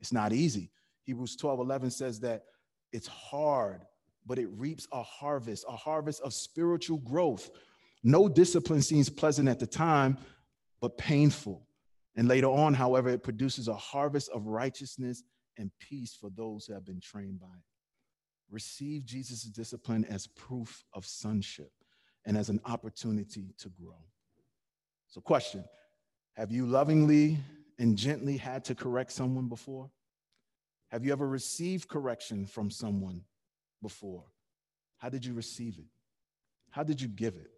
It's 0.00 0.12
not 0.12 0.32
easy. 0.32 0.70
Hebrews 1.04 1.36
12, 1.36 1.60
11 1.60 1.90
says 1.90 2.20
that 2.20 2.42
it's 2.92 3.06
hard, 3.06 3.82
but 4.28 4.38
it 4.38 4.48
reaps 4.56 4.86
a 4.92 5.02
harvest, 5.02 5.64
a 5.66 5.74
harvest 5.74 6.20
of 6.20 6.34
spiritual 6.34 6.98
growth. 6.98 7.50
No 8.04 8.28
discipline 8.28 8.82
seems 8.82 9.08
pleasant 9.08 9.48
at 9.48 9.58
the 9.58 9.66
time, 9.66 10.18
but 10.80 10.98
painful. 10.98 11.66
And 12.14 12.28
later 12.28 12.48
on, 12.48 12.74
however, 12.74 13.08
it 13.08 13.22
produces 13.22 13.68
a 13.68 13.74
harvest 13.74 14.28
of 14.28 14.46
righteousness 14.46 15.22
and 15.56 15.70
peace 15.80 16.14
for 16.14 16.30
those 16.30 16.66
who 16.66 16.74
have 16.74 16.84
been 16.84 17.00
trained 17.00 17.40
by 17.40 17.46
it. 17.46 17.64
Receive 18.50 19.04
Jesus' 19.04 19.44
discipline 19.44 20.04
as 20.04 20.26
proof 20.26 20.84
of 20.92 21.06
sonship 21.06 21.72
and 22.26 22.36
as 22.36 22.50
an 22.50 22.60
opportunity 22.66 23.54
to 23.58 23.70
grow. 23.70 24.04
So, 25.08 25.20
question 25.20 25.64
Have 26.34 26.52
you 26.52 26.66
lovingly 26.66 27.38
and 27.78 27.96
gently 27.96 28.36
had 28.36 28.64
to 28.66 28.74
correct 28.74 29.12
someone 29.12 29.48
before? 29.48 29.90
Have 30.88 31.04
you 31.04 31.12
ever 31.12 31.26
received 31.26 31.88
correction 31.88 32.46
from 32.46 32.70
someone 32.70 33.22
before? 33.82 34.24
How 34.98 35.08
did 35.08 35.24
you 35.24 35.34
receive 35.34 35.78
it? 35.78 35.86
How 36.70 36.82
did 36.82 37.00
you 37.00 37.08
give 37.08 37.36
it? 37.36 37.50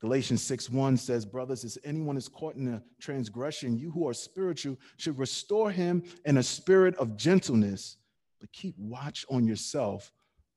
Galatians 0.00 0.42
6 0.42 0.68
1 0.68 0.96
says, 0.96 1.24
Brothers, 1.24 1.64
if 1.64 1.76
anyone 1.84 2.16
is 2.16 2.28
caught 2.28 2.56
in 2.56 2.74
a 2.74 2.82
transgression, 3.00 3.78
you 3.78 3.90
who 3.92 4.08
are 4.08 4.14
spiritual 4.14 4.76
should 4.96 5.16
restore 5.16 5.70
him 5.70 6.02
in 6.24 6.38
a 6.38 6.42
spirit 6.42 6.96
of 6.96 7.16
gentleness, 7.16 7.98
but 8.40 8.52
keep 8.52 8.74
watch 8.76 9.24
on 9.30 9.46
yourself, 9.46 10.10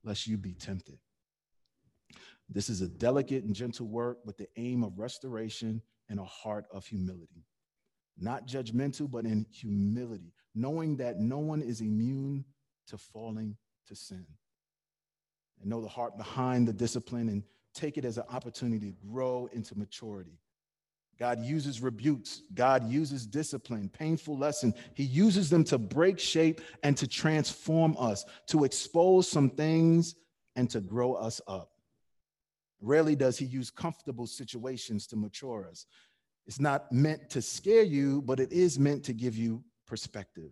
lest 0.04 0.26
you 0.26 0.38
be 0.38 0.56
tempted. 0.56 0.98
This 2.50 2.70
is 2.70 2.82
a 2.82 2.88
delicate 2.88 3.44
and 3.44 3.56
gentle 3.56 3.88
work 3.88 4.18
with 4.26 4.38
the 4.38 4.48
aim 4.58 4.84
of 4.84 4.98
restoration 4.98 5.82
and 6.10 6.20
a 6.20 6.26
heart 6.26 6.66
of 6.72 6.86
humility. 6.88 7.46
Not 8.18 8.48
judgmental, 8.48 9.10
but 9.10 9.26
in 9.26 9.46
humility, 9.52 10.34
knowing 10.56 10.98
that 10.98 11.20
no 11.20 11.38
one 11.38 11.62
is 11.62 11.82
immune 11.82 12.46
to 12.88 12.98
falling 12.98 13.58
to 13.88 13.96
sin. 13.96 14.26
And 15.66 15.72
know 15.72 15.82
the 15.82 15.88
heart 15.88 16.16
behind 16.16 16.68
the 16.68 16.74
discipline 16.74 17.28
and 17.28 17.42
take 17.74 17.98
it 17.98 18.06
as 18.06 18.20
an 18.20 18.26
opportunity 18.30 18.92
to 18.92 18.98
grow 19.08 19.50
into 19.52 19.76
maturity. 19.76 20.38
God 21.20 21.42
uses 21.44 21.82
rebukes. 21.82 22.44
God 22.54 22.88
uses 22.88 23.26
discipline, 23.26 23.90
painful 23.90 24.38
lesson. 24.38 24.76
He 24.94 25.06
uses 25.06 25.50
them 25.50 25.64
to 25.64 25.80
break 25.80 26.20
shape 26.20 26.62
and 26.84 26.96
to 26.98 27.08
transform 27.08 27.96
us, 27.98 28.26
to 28.50 28.64
expose 28.64 29.28
some 29.28 29.50
things 29.50 30.14
and 30.56 30.70
to 30.70 30.82
grow 30.82 31.14
us 31.14 31.42
up. 31.48 31.72
Rarely 32.80 33.16
does 33.16 33.40
he 33.40 33.46
use 33.46 33.72
comfortable 33.72 34.28
situations 34.28 35.08
to 35.08 35.16
mature 35.16 35.68
us. 35.68 35.88
It's 36.46 36.60
not 36.60 36.92
meant 36.92 37.32
to 37.32 37.42
scare 37.42 37.82
you, 37.82 38.22
but 38.22 38.40
it 38.40 38.52
is 38.52 38.78
meant 38.78 39.04
to 39.06 39.14
give 39.14 39.36
you 39.36 39.64
perspective. 39.88 40.52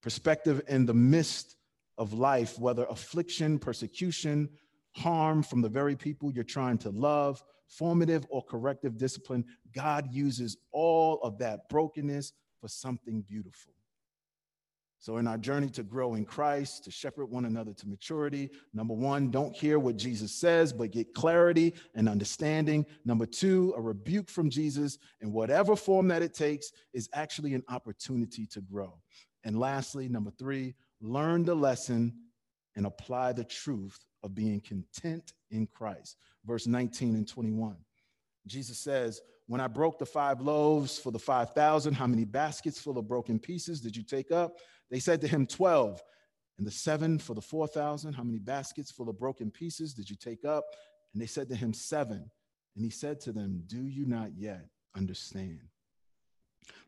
Perspective 0.00 0.62
in 0.68 0.86
the 0.86 0.94
midst 0.94 1.56
of 1.98 2.12
life, 2.12 2.58
whether 2.58 2.86
affliction, 2.86 3.58
persecution, 3.58 4.48
harm 4.96 5.42
from 5.42 5.60
the 5.60 5.68
very 5.68 5.96
people 5.96 6.32
you're 6.32 6.44
trying 6.44 6.78
to 6.78 6.90
love, 6.90 7.42
formative 7.68 8.26
or 8.30 8.42
corrective 8.42 8.96
discipline, 8.96 9.44
God 9.74 10.08
uses 10.10 10.56
all 10.72 11.20
of 11.22 11.38
that 11.38 11.68
brokenness 11.68 12.32
for 12.60 12.68
something 12.68 13.22
beautiful. 13.22 13.72
So, 15.00 15.18
in 15.18 15.28
our 15.28 15.38
journey 15.38 15.68
to 15.70 15.84
grow 15.84 16.14
in 16.14 16.24
Christ, 16.24 16.84
to 16.84 16.90
shepherd 16.90 17.26
one 17.26 17.44
another 17.44 17.72
to 17.72 17.88
maturity, 17.88 18.50
number 18.74 18.94
one, 18.94 19.30
don't 19.30 19.54
hear 19.54 19.78
what 19.78 19.96
Jesus 19.96 20.32
says, 20.32 20.72
but 20.72 20.90
get 20.90 21.14
clarity 21.14 21.74
and 21.94 22.08
understanding. 22.08 22.84
Number 23.04 23.24
two, 23.24 23.72
a 23.76 23.80
rebuke 23.80 24.28
from 24.28 24.50
Jesus 24.50 24.98
in 25.20 25.30
whatever 25.30 25.76
form 25.76 26.08
that 26.08 26.22
it 26.22 26.34
takes 26.34 26.72
is 26.92 27.08
actually 27.14 27.54
an 27.54 27.62
opportunity 27.68 28.44
to 28.46 28.60
grow. 28.60 28.98
And 29.44 29.60
lastly, 29.60 30.08
number 30.08 30.32
three, 30.36 30.74
learn 31.00 31.44
the 31.44 31.54
lesson 31.54 32.14
and 32.76 32.86
apply 32.86 33.32
the 33.32 33.44
truth 33.44 33.98
of 34.22 34.34
being 34.34 34.60
content 34.60 35.32
in 35.50 35.66
Christ. 35.66 36.16
Verse 36.44 36.66
19 36.66 37.14
and 37.14 37.28
21. 37.28 37.76
Jesus 38.46 38.78
says, 38.78 39.20
When 39.46 39.60
I 39.60 39.66
broke 39.66 39.98
the 39.98 40.06
five 40.06 40.40
loaves 40.40 40.98
for 40.98 41.10
the 41.10 41.18
5,000, 41.18 41.94
how 41.94 42.06
many 42.06 42.24
baskets 42.24 42.80
full 42.80 42.98
of 42.98 43.08
broken 43.08 43.38
pieces 43.38 43.80
did 43.80 43.96
you 43.96 44.02
take 44.02 44.32
up? 44.32 44.58
They 44.90 45.00
said 45.00 45.20
to 45.20 45.28
him, 45.28 45.46
12. 45.46 46.02
And 46.56 46.66
the 46.66 46.72
seven 46.72 47.18
for 47.18 47.34
the 47.34 47.40
4,000, 47.40 48.14
how 48.14 48.24
many 48.24 48.38
baskets 48.38 48.90
full 48.90 49.08
of 49.08 49.18
broken 49.18 49.50
pieces 49.50 49.94
did 49.94 50.10
you 50.10 50.16
take 50.16 50.44
up? 50.44 50.64
And 51.12 51.22
they 51.22 51.26
said 51.26 51.48
to 51.50 51.54
him, 51.54 51.72
Seven. 51.72 52.30
And 52.74 52.84
he 52.84 52.90
said 52.90 53.20
to 53.22 53.32
them, 53.32 53.62
Do 53.66 53.86
you 53.86 54.06
not 54.06 54.30
yet 54.36 54.66
understand? 54.96 55.60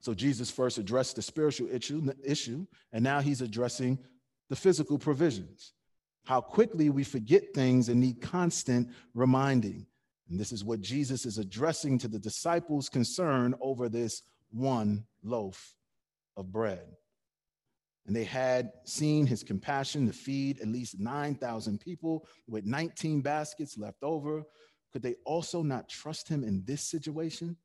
So 0.01 0.15
Jesus 0.15 0.51
first 0.51 0.79
addressed 0.79 1.17
the 1.17 1.23
spiritual 1.23 1.69
issue, 1.71 2.11
issue 2.25 2.67
and 2.93 3.05
now 3.05 3.21
he's 3.21 3.41
addressing 3.41 3.99
the 4.49 4.57
physical 4.57 4.99
provisions. 4.99 5.73
How 6.25 6.41
quickly 6.41 6.91
we 6.91 7.05
forget 7.05 7.55
things 7.55 7.89
and 7.89 8.01
need 8.01 8.21
constant 8.21 8.89
reminding. 9.15 9.87
And 10.29 10.39
this 10.39 10.53
is 10.53 10.65
what 10.65 10.81
Jesus 10.81 11.27
is 11.27 11.39
addressing 11.39 11.99
to 11.99 12.09
the 12.09 12.19
disciples' 12.19 12.89
concern 12.89 13.55
over 13.61 13.89
this 13.89 14.23
one 14.51 15.05
loaf 15.23 15.75
of 16.37 16.53
bread. 16.53 16.97
And 18.07 18.17
they 18.17 18.25
had 18.25 18.73
seen 18.85 19.27
his 19.27 19.43
compassion 19.43 20.07
to 20.07 20.13
feed 20.13 20.61
at 20.61 20.69
least 20.69 20.99
9,000 20.99 21.81
people 21.81 22.27
with 22.49 22.65
19 22.65 23.21
baskets 23.21 23.79
left 23.79 24.03
over. 24.03 24.45
Could 24.93 25.03
they 25.03 25.17
also 25.25 25.63
not 25.63 25.89
trust 25.89 26.29
him 26.29 26.43
in 26.43 26.65
this 26.65 26.83
situation? 26.83 27.57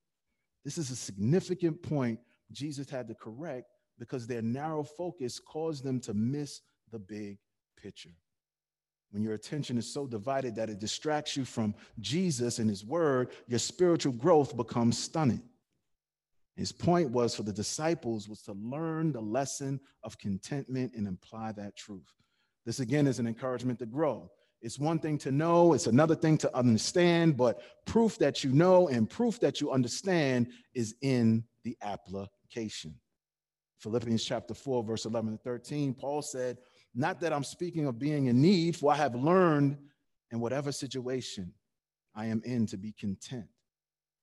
This 0.66 0.80
is 0.80 0.90
a 0.90 0.96
significant 0.96 1.82
point 1.82 2.20
Jesus 2.52 2.90
had 2.90 3.08
to 3.08 3.16
correct 3.16 3.68
because 4.00 4.28
their 4.28 4.42
narrow 4.42 4.84
focus 4.84 5.40
caused 5.40 5.84
them 5.84 6.00
to 6.02 6.14
miss 6.14 6.62
the 6.92 7.00
big 7.00 7.38
picture. 7.82 8.10
When 9.12 9.24
your 9.24 9.36
attention 9.36 9.78
is 9.78 9.94
so 9.94 10.08
divided 10.08 10.56
that 10.56 10.70
it 10.70 10.80
distracts 10.80 11.38
you 11.38 11.46
from 11.46 11.76
Jesus 12.00 12.60
and 12.60 12.70
his 12.70 12.84
word, 12.84 13.30
your 13.48 13.60
spiritual 13.60 14.12
growth 14.12 14.58
becomes 14.58 14.98
stunted. 14.98 15.42
His 16.56 16.72
point 16.72 17.12
was 17.12 17.36
for 17.36 17.44
the 17.44 17.54
disciples 17.54 18.28
was 18.28 18.42
to 18.44 18.54
learn 18.54 19.12
the 19.12 19.22
lesson 19.22 19.80
of 20.04 20.18
contentment 20.18 20.94
and 20.96 21.08
apply 21.08 21.52
that 21.54 21.76
truth. 21.78 22.14
This 22.66 22.80
again 22.80 23.08
is 23.08 23.20
an 23.20 23.28
encouragement 23.28 23.80
to 23.80 23.86
grow. 23.86 24.32
It's 24.66 24.80
one 24.80 24.98
thing 24.98 25.20
to 25.20 25.32
know, 25.32 25.74
it's 25.74 25.86
another 25.86 26.16
thing 26.16 26.40
to 26.40 26.58
understand, 26.58 27.38
but 27.38 27.62
proof 27.86 28.18
that 28.18 28.44
you 28.44 28.52
know 28.52 28.88
and 28.88 29.08
proof 29.08 29.40
that 29.42 29.62
you 29.62 29.70
understand 29.70 30.48
is 30.74 30.96
in 31.04 31.44
the 31.64 31.78
application. 31.84 32.96
Philippians 33.78 34.26
chapter 34.26 34.56
4, 34.56 34.84
verse 34.84 35.06
11 35.06 35.34
to 35.34 35.38
13, 35.38 35.94
Paul 35.94 36.24
said, 36.24 36.58
Not 36.96 37.20
that 37.20 37.32
I'm 37.32 37.44
speaking 37.44 37.86
of 37.86 38.00
being 38.00 38.26
in 38.26 38.42
need, 38.42 38.76
for 38.76 38.92
I 38.92 38.96
have 38.96 39.14
learned 39.14 39.78
in 40.32 40.40
whatever 40.40 40.72
situation 40.72 41.54
I 42.16 42.26
am 42.26 42.42
in 42.44 42.66
to 42.66 42.78
be 42.78 42.92
content. 42.92 43.46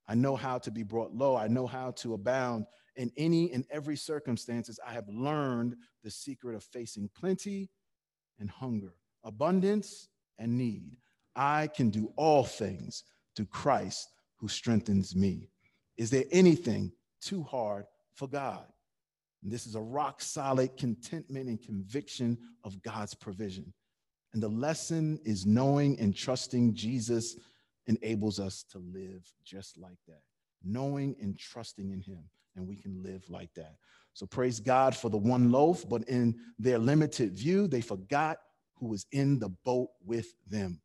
I 0.09 0.17
know 0.17 0.35
how 0.35 0.59
to 0.59 0.73
be 0.73 0.83
brought 0.83 1.15
low. 1.15 1.37
I 1.37 1.47
know 1.47 1.69
how 1.69 1.93
to 1.99 2.15
abound 2.15 2.67
in 2.97 3.13
any 3.17 3.53
and 3.53 3.65
every 3.71 3.97
circumstances. 3.97 4.81
I 4.85 4.93
have 4.93 5.09
learned 5.09 5.77
the 6.03 6.11
secret 6.11 6.57
of 6.57 6.65
facing 6.65 7.11
plenty 7.15 7.71
and 8.41 8.51
hunger, 8.51 8.95
abundance 9.23 10.09
and 10.43 10.59
need. 10.59 10.97
I 11.37 11.69
can 11.69 11.89
do 11.89 12.13
all 12.17 12.45
things 12.45 13.05
through 13.37 13.47
Christ 13.47 14.11
who 14.37 14.49
strengthens 14.49 15.15
me. 15.15 15.49
Is 15.97 16.11
there 16.11 16.25
anything 16.33 16.93
too 17.21 17.45
hard 17.45 17.85
for 18.13 18.29
God? 18.29 18.65
And 19.43 19.51
this 19.51 19.67
is 19.67 19.77
a 19.77 19.81
rock 19.81 20.21
solid 20.21 20.77
contentment 20.77 21.49
and 21.49 21.63
conviction 21.63 22.37
of 22.65 22.83
God's 22.83 23.15
provision. 23.15 23.73
And 24.35 24.43
the 24.43 24.49
lesson 24.49 25.21
is 25.25 25.47
knowing 25.47 25.99
and 26.01 26.15
trusting 26.15 26.75
Jesus 26.75 27.37
enables 27.87 28.41
us 28.41 28.65
to 28.73 28.79
live 28.79 29.25
just 29.45 29.79
like 29.79 29.99
that. 30.09 30.23
Knowing 30.65 31.17
and 31.21 31.39
trusting 31.39 31.91
in 31.91 32.01
Him, 32.01 32.25
and 32.57 32.67
we 32.67 32.77
can 32.77 33.03
live 33.03 33.29
like 33.29 33.53
that. 33.55 33.77
So 34.15 34.27
praise 34.27 34.61
God 34.61 34.95
for 34.95 35.09
the 35.09 35.19
one 35.19 35.51
loaf, 35.51 35.89
but 35.89 36.03
in 36.09 36.39
their 36.59 36.79
limited 36.79 37.33
view, 37.33 37.67
they 37.67 37.81
forgot 37.81 38.39
who 38.83 38.89
was 38.89 39.07
in 39.13 39.39
the 39.39 39.49
boat 39.65 39.91
with 40.05 40.35
them. 40.51 40.81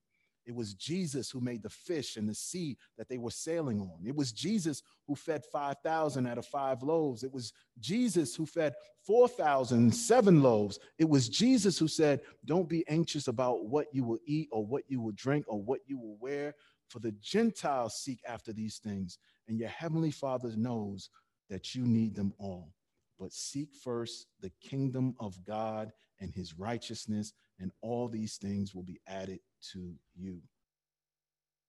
It 0.45 0.53
was 0.53 0.75
Jesus 0.75 1.31
who 1.31 1.41
made 1.41 1.63
the 1.63 1.69
fish 1.69 2.15
and 2.15 2.29
the 2.29 2.35
sea 2.35 2.77
that 2.95 3.09
they 3.09 3.17
were 3.17 3.31
sailing 3.31 3.81
on. 3.81 4.05
It 4.05 4.15
was 4.15 4.31
Jesus 4.31 4.83
who 5.07 5.15
fed 5.15 5.43
5,000 5.51 6.27
out 6.27 6.37
of 6.37 6.45
five 6.45 6.83
loaves. 6.83 7.23
It 7.23 7.33
was 7.33 7.53
Jesus 7.79 8.35
who 8.35 8.45
fed 8.45 8.75
4,000, 9.03 9.91
seven 9.91 10.43
loaves. 10.43 10.77
It 10.99 11.09
was 11.09 11.27
Jesus 11.27 11.79
who 11.79 11.87
said, 11.87 12.21
Don't 12.45 12.69
be 12.69 12.87
anxious 12.87 13.27
about 13.27 13.65
what 13.65 13.87
you 13.91 14.03
will 14.03 14.19
eat 14.27 14.47
or 14.51 14.63
what 14.63 14.83
you 14.87 15.01
will 15.01 15.13
drink 15.13 15.45
or 15.47 15.59
what 15.59 15.79
you 15.87 15.97
will 15.97 16.17
wear, 16.21 16.53
for 16.89 16.99
the 16.99 17.13
Gentiles 17.13 17.99
seek 17.99 18.19
after 18.27 18.53
these 18.53 18.77
things, 18.77 19.17
and 19.47 19.57
your 19.57 19.69
heavenly 19.69 20.11
Father 20.11 20.51
knows 20.55 21.09
that 21.49 21.73
you 21.73 21.81
need 21.81 22.15
them 22.15 22.31
all. 22.37 22.71
But 23.19 23.33
seek 23.33 23.73
first 23.73 24.27
the 24.39 24.51
kingdom 24.61 25.15
of 25.19 25.43
God 25.43 25.91
and 26.19 26.33
his 26.33 26.57
righteousness, 26.57 27.33
and 27.59 27.71
all 27.81 28.07
these 28.07 28.37
things 28.37 28.73
will 28.73 28.83
be 28.83 28.99
added 29.07 29.39
to 29.73 29.93
you. 30.15 30.41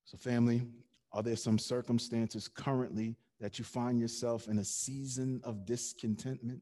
So, 0.05 0.17
family, 0.17 0.67
are 1.13 1.23
there 1.23 1.37
some 1.37 1.59
circumstances 1.59 2.49
currently 2.49 3.17
that 3.41 3.59
you 3.59 3.65
find 3.65 4.01
yourself 4.01 4.49
in 4.49 4.59
a 4.59 4.65
season 4.65 5.41
of 5.45 5.65
discontentment? 5.65 6.61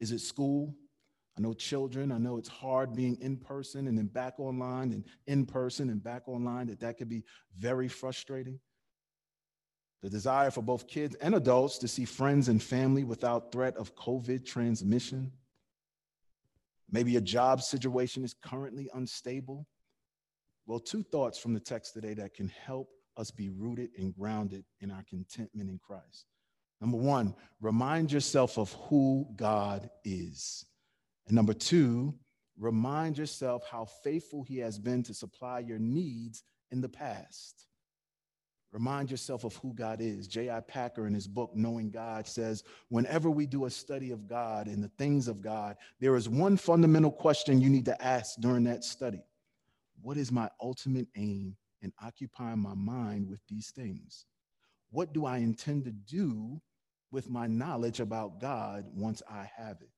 Is 0.00 0.12
it 0.12 0.20
school? 0.20 0.74
I 1.36 1.40
know 1.40 1.52
children, 1.52 2.10
I 2.10 2.18
know 2.18 2.36
it's 2.36 2.48
hard 2.48 2.94
being 2.94 3.16
in 3.20 3.36
person 3.36 3.86
and 3.86 3.96
then 3.96 4.06
back 4.06 4.40
online 4.40 4.92
and 4.92 5.04
in 5.28 5.46
person 5.46 5.88
and 5.88 6.02
back 6.02 6.26
online, 6.26 6.66
that 6.66 6.80
that 6.80 6.98
could 6.98 7.08
be 7.08 7.22
very 7.56 7.86
frustrating. 7.86 8.58
The 10.02 10.10
desire 10.10 10.50
for 10.50 10.62
both 10.62 10.88
kids 10.88 11.14
and 11.16 11.36
adults 11.36 11.78
to 11.78 11.88
see 11.88 12.04
friends 12.04 12.48
and 12.48 12.60
family 12.60 13.04
without 13.04 13.52
threat 13.52 13.76
of 13.76 13.94
COVID 13.94 14.44
transmission. 14.44 15.30
Maybe 16.90 17.12
your 17.12 17.20
job 17.20 17.62
situation 17.62 18.24
is 18.24 18.34
currently 18.42 18.88
unstable. 18.94 19.66
Well, 20.66 20.80
two 20.80 21.02
thoughts 21.02 21.38
from 21.38 21.54
the 21.54 21.60
text 21.60 21.94
today 21.94 22.14
that 22.14 22.34
can 22.34 22.48
help 22.48 22.88
us 23.16 23.30
be 23.30 23.50
rooted 23.50 23.90
and 23.98 24.14
grounded 24.14 24.64
in 24.80 24.90
our 24.90 25.04
contentment 25.08 25.68
in 25.68 25.78
Christ. 25.78 26.26
Number 26.80 26.96
one, 26.96 27.34
remind 27.60 28.12
yourself 28.12 28.58
of 28.58 28.72
who 28.88 29.26
God 29.34 29.90
is. 30.04 30.64
And 31.26 31.34
number 31.34 31.52
two, 31.52 32.14
remind 32.58 33.18
yourself 33.18 33.64
how 33.70 33.86
faithful 34.04 34.42
He 34.42 34.58
has 34.58 34.78
been 34.78 35.02
to 35.04 35.14
supply 35.14 35.58
your 35.60 35.78
needs 35.78 36.42
in 36.70 36.80
the 36.80 36.88
past. 36.88 37.67
Remind 38.72 39.10
yourself 39.10 39.44
of 39.44 39.56
who 39.56 39.72
God 39.72 40.00
is. 40.00 40.28
J.I. 40.28 40.60
Packer, 40.60 41.06
in 41.06 41.14
his 41.14 41.26
book, 41.26 41.52
Knowing 41.54 41.90
God, 41.90 42.26
says 42.26 42.64
whenever 42.90 43.30
we 43.30 43.46
do 43.46 43.64
a 43.64 43.70
study 43.70 44.10
of 44.10 44.28
God 44.28 44.66
and 44.66 44.84
the 44.84 44.90
things 44.98 45.26
of 45.26 45.40
God, 45.40 45.76
there 46.00 46.16
is 46.16 46.28
one 46.28 46.56
fundamental 46.56 47.10
question 47.10 47.60
you 47.60 47.70
need 47.70 47.86
to 47.86 48.04
ask 48.04 48.38
during 48.40 48.64
that 48.64 48.84
study 48.84 49.22
What 50.02 50.18
is 50.18 50.30
my 50.30 50.50
ultimate 50.60 51.08
aim 51.16 51.56
in 51.80 51.92
occupying 52.02 52.58
my 52.58 52.74
mind 52.74 53.30
with 53.30 53.40
these 53.48 53.70
things? 53.70 54.26
What 54.90 55.14
do 55.14 55.24
I 55.24 55.38
intend 55.38 55.84
to 55.84 55.92
do 55.92 56.60
with 57.10 57.30
my 57.30 57.46
knowledge 57.46 58.00
about 58.00 58.38
God 58.38 58.84
once 58.94 59.22
I 59.30 59.50
have 59.56 59.78
it? 59.80 59.90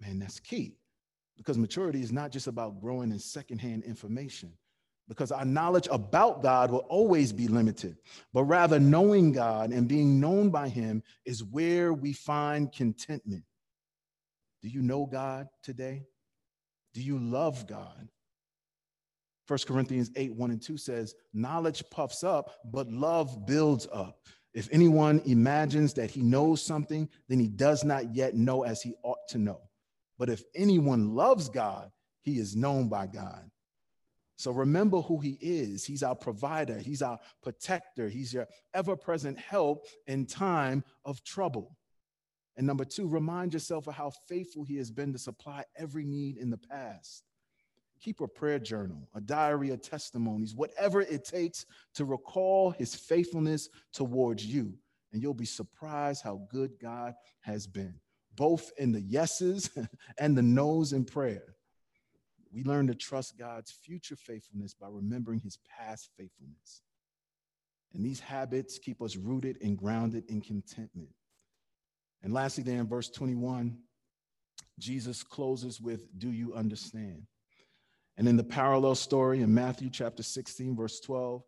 Man, 0.00 0.18
that's 0.18 0.40
key 0.40 0.76
because 1.36 1.56
maturity 1.56 2.02
is 2.02 2.12
not 2.12 2.32
just 2.32 2.48
about 2.48 2.80
growing 2.80 3.12
in 3.12 3.18
secondhand 3.18 3.84
information 3.84 4.52
because 5.08 5.30
our 5.30 5.44
knowledge 5.44 5.88
about 5.90 6.42
God 6.42 6.70
will 6.70 6.86
always 6.88 7.32
be 7.32 7.48
limited, 7.48 7.96
but 8.32 8.44
rather 8.44 8.80
knowing 8.80 9.32
God 9.32 9.70
and 9.70 9.86
being 9.88 10.20
known 10.20 10.50
by 10.50 10.68
Him 10.68 11.02
is 11.24 11.44
where 11.44 11.92
we 11.92 12.12
find 12.12 12.72
contentment. 12.72 13.44
Do 14.62 14.68
you 14.68 14.82
know 14.82 15.06
God 15.06 15.48
today? 15.62 16.06
Do 16.92 17.02
you 17.02 17.18
love 17.18 17.66
God? 17.66 18.08
1 19.46 19.58
Corinthians 19.66 20.10
8 20.16 20.34
1 20.34 20.50
and 20.50 20.62
2 20.62 20.76
says, 20.76 21.14
Knowledge 21.32 21.84
puffs 21.90 22.24
up, 22.24 22.50
but 22.64 22.90
love 22.90 23.46
builds 23.46 23.86
up. 23.92 24.18
If 24.54 24.68
anyone 24.72 25.20
imagines 25.26 25.92
that 25.94 26.10
he 26.10 26.22
knows 26.22 26.64
something, 26.64 27.08
then 27.28 27.38
he 27.38 27.46
does 27.46 27.84
not 27.84 28.14
yet 28.14 28.34
know 28.34 28.64
as 28.64 28.82
he 28.82 28.94
ought 29.04 29.18
to 29.28 29.38
know. 29.38 29.60
But 30.18 30.30
if 30.30 30.42
anyone 30.54 31.14
loves 31.14 31.48
God, 31.48 31.90
he 32.22 32.38
is 32.38 32.56
known 32.56 32.88
by 32.88 33.06
God. 33.06 33.50
So 34.36 34.50
remember 34.50 35.00
who 35.00 35.18
he 35.18 35.38
is. 35.40 35.84
He's 35.84 36.02
our 36.02 36.14
provider, 36.14 36.78
he's 36.78 37.02
our 37.02 37.18
protector, 37.42 38.08
he's 38.08 38.34
your 38.34 38.46
ever 38.74 38.94
present 38.94 39.38
help 39.38 39.86
in 40.06 40.26
time 40.26 40.84
of 41.04 41.24
trouble. 41.24 41.76
And 42.56 42.66
number 42.66 42.84
two, 42.84 43.08
remind 43.08 43.52
yourself 43.52 43.86
of 43.86 43.94
how 43.94 44.12
faithful 44.28 44.64
he 44.64 44.76
has 44.76 44.90
been 44.90 45.12
to 45.12 45.18
supply 45.18 45.64
every 45.76 46.04
need 46.04 46.36
in 46.36 46.50
the 46.50 46.58
past. 46.58 47.24
Keep 48.00 48.20
a 48.20 48.28
prayer 48.28 48.58
journal, 48.58 49.08
a 49.14 49.20
diary 49.20 49.70
of 49.70 49.80
testimonies, 49.80 50.54
whatever 50.54 51.00
it 51.00 51.24
takes 51.24 51.64
to 51.94 52.04
recall 52.04 52.70
his 52.70 52.94
faithfulness 52.94 53.68
towards 53.92 54.44
you. 54.44 54.74
And 55.12 55.22
you'll 55.22 55.34
be 55.34 55.46
surprised 55.46 56.22
how 56.22 56.42
good 56.50 56.72
God 56.80 57.14
has 57.40 57.66
been, 57.66 57.94
both 58.34 58.70
in 58.76 58.92
the 58.92 59.00
yeses 59.00 59.70
and 60.18 60.36
the 60.36 60.42
no's 60.42 60.92
in 60.92 61.04
prayer. 61.04 61.55
We 62.52 62.64
learn 62.64 62.86
to 62.86 62.94
trust 62.94 63.38
God's 63.38 63.70
future 63.70 64.16
faithfulness 64.16 64.74
by 64.74 64.88
remembering 64.90 65.40
his 65.40 65.58
past 65.78 66.10
faithfulness. 66.16 66.82
And 67.94 68.04
these 68.04 68.20
habits 68.20 68.78
keep 68.78 69.00
us 69.00 69.16
rooted 69.16 69.58
and 69.62 69.76
grounded 69.76 70.24
in 70.28 70.40
contentment. 70.40 71.08
And 72.22 72.32
lastly, 72.32 72.62
then 72.64 72.78
in 72.78 72.86
verse 72.86 73.08
21, 73.08 73.78
Jesus 74.78 75.22
closes 75.22 75.80
with, 75.80 76.06
Do 76.18 76.30
you 76.30 76.54
understand? 76.54 77.26
And 78.16 78.28
in 78.28 78.36
the 78.36 78.44
parallel 78.44 78.94
story 78.94 79.42
in 79.42 79.52
Matthew 79.52 79.90
chapter 79.90 80.22
16, 80.22 80.74
verse 80.76 81.00
12, 81.00 81.42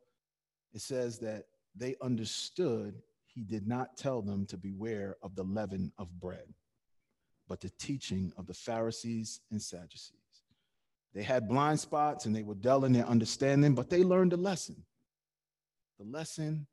it 0.74 0.80
says 0.80 1.18
that 1.20 1.44
they 1.74 1.96
understood 2.02 3.02
he 3.26 3.42
did 3.42 3.66
not 3.66 3.96
tell 3.96 4.20
them 4.20 4.46
to 4.46 4.56
beware 4.56 5.16
of 5.22 5.34
the 5.34 5.44
leaven 5.44 5.92
of 5.98 6.18
bread, 6.20 6.52
but 7.48 7.60
the 7.60 7.70
teaching 7.78 8.32
of 8.36 8.46
the 8.46 8.54
Pharisees 8.54 9.40
and 9.50 9.62
Sadducees. 9.62 10.17
They 11.18 11.24
had 11.24 11.48
blind 11.48 11.80
spots 11.80 12.26
and 12.26 12.36
they 12.36 12.44
were 12.44 12.54
dull 12.54 12.84
in 12.84 12.92
their 12.92 13.04
understanding, 13.04 13.74
but 13.74 13.90
they 13.90 14.04
learned 14.04 14.34
a 14.34 14.36
lesson. 14.36 14.84
The 15.98 16.04
lesson 16.04 16.68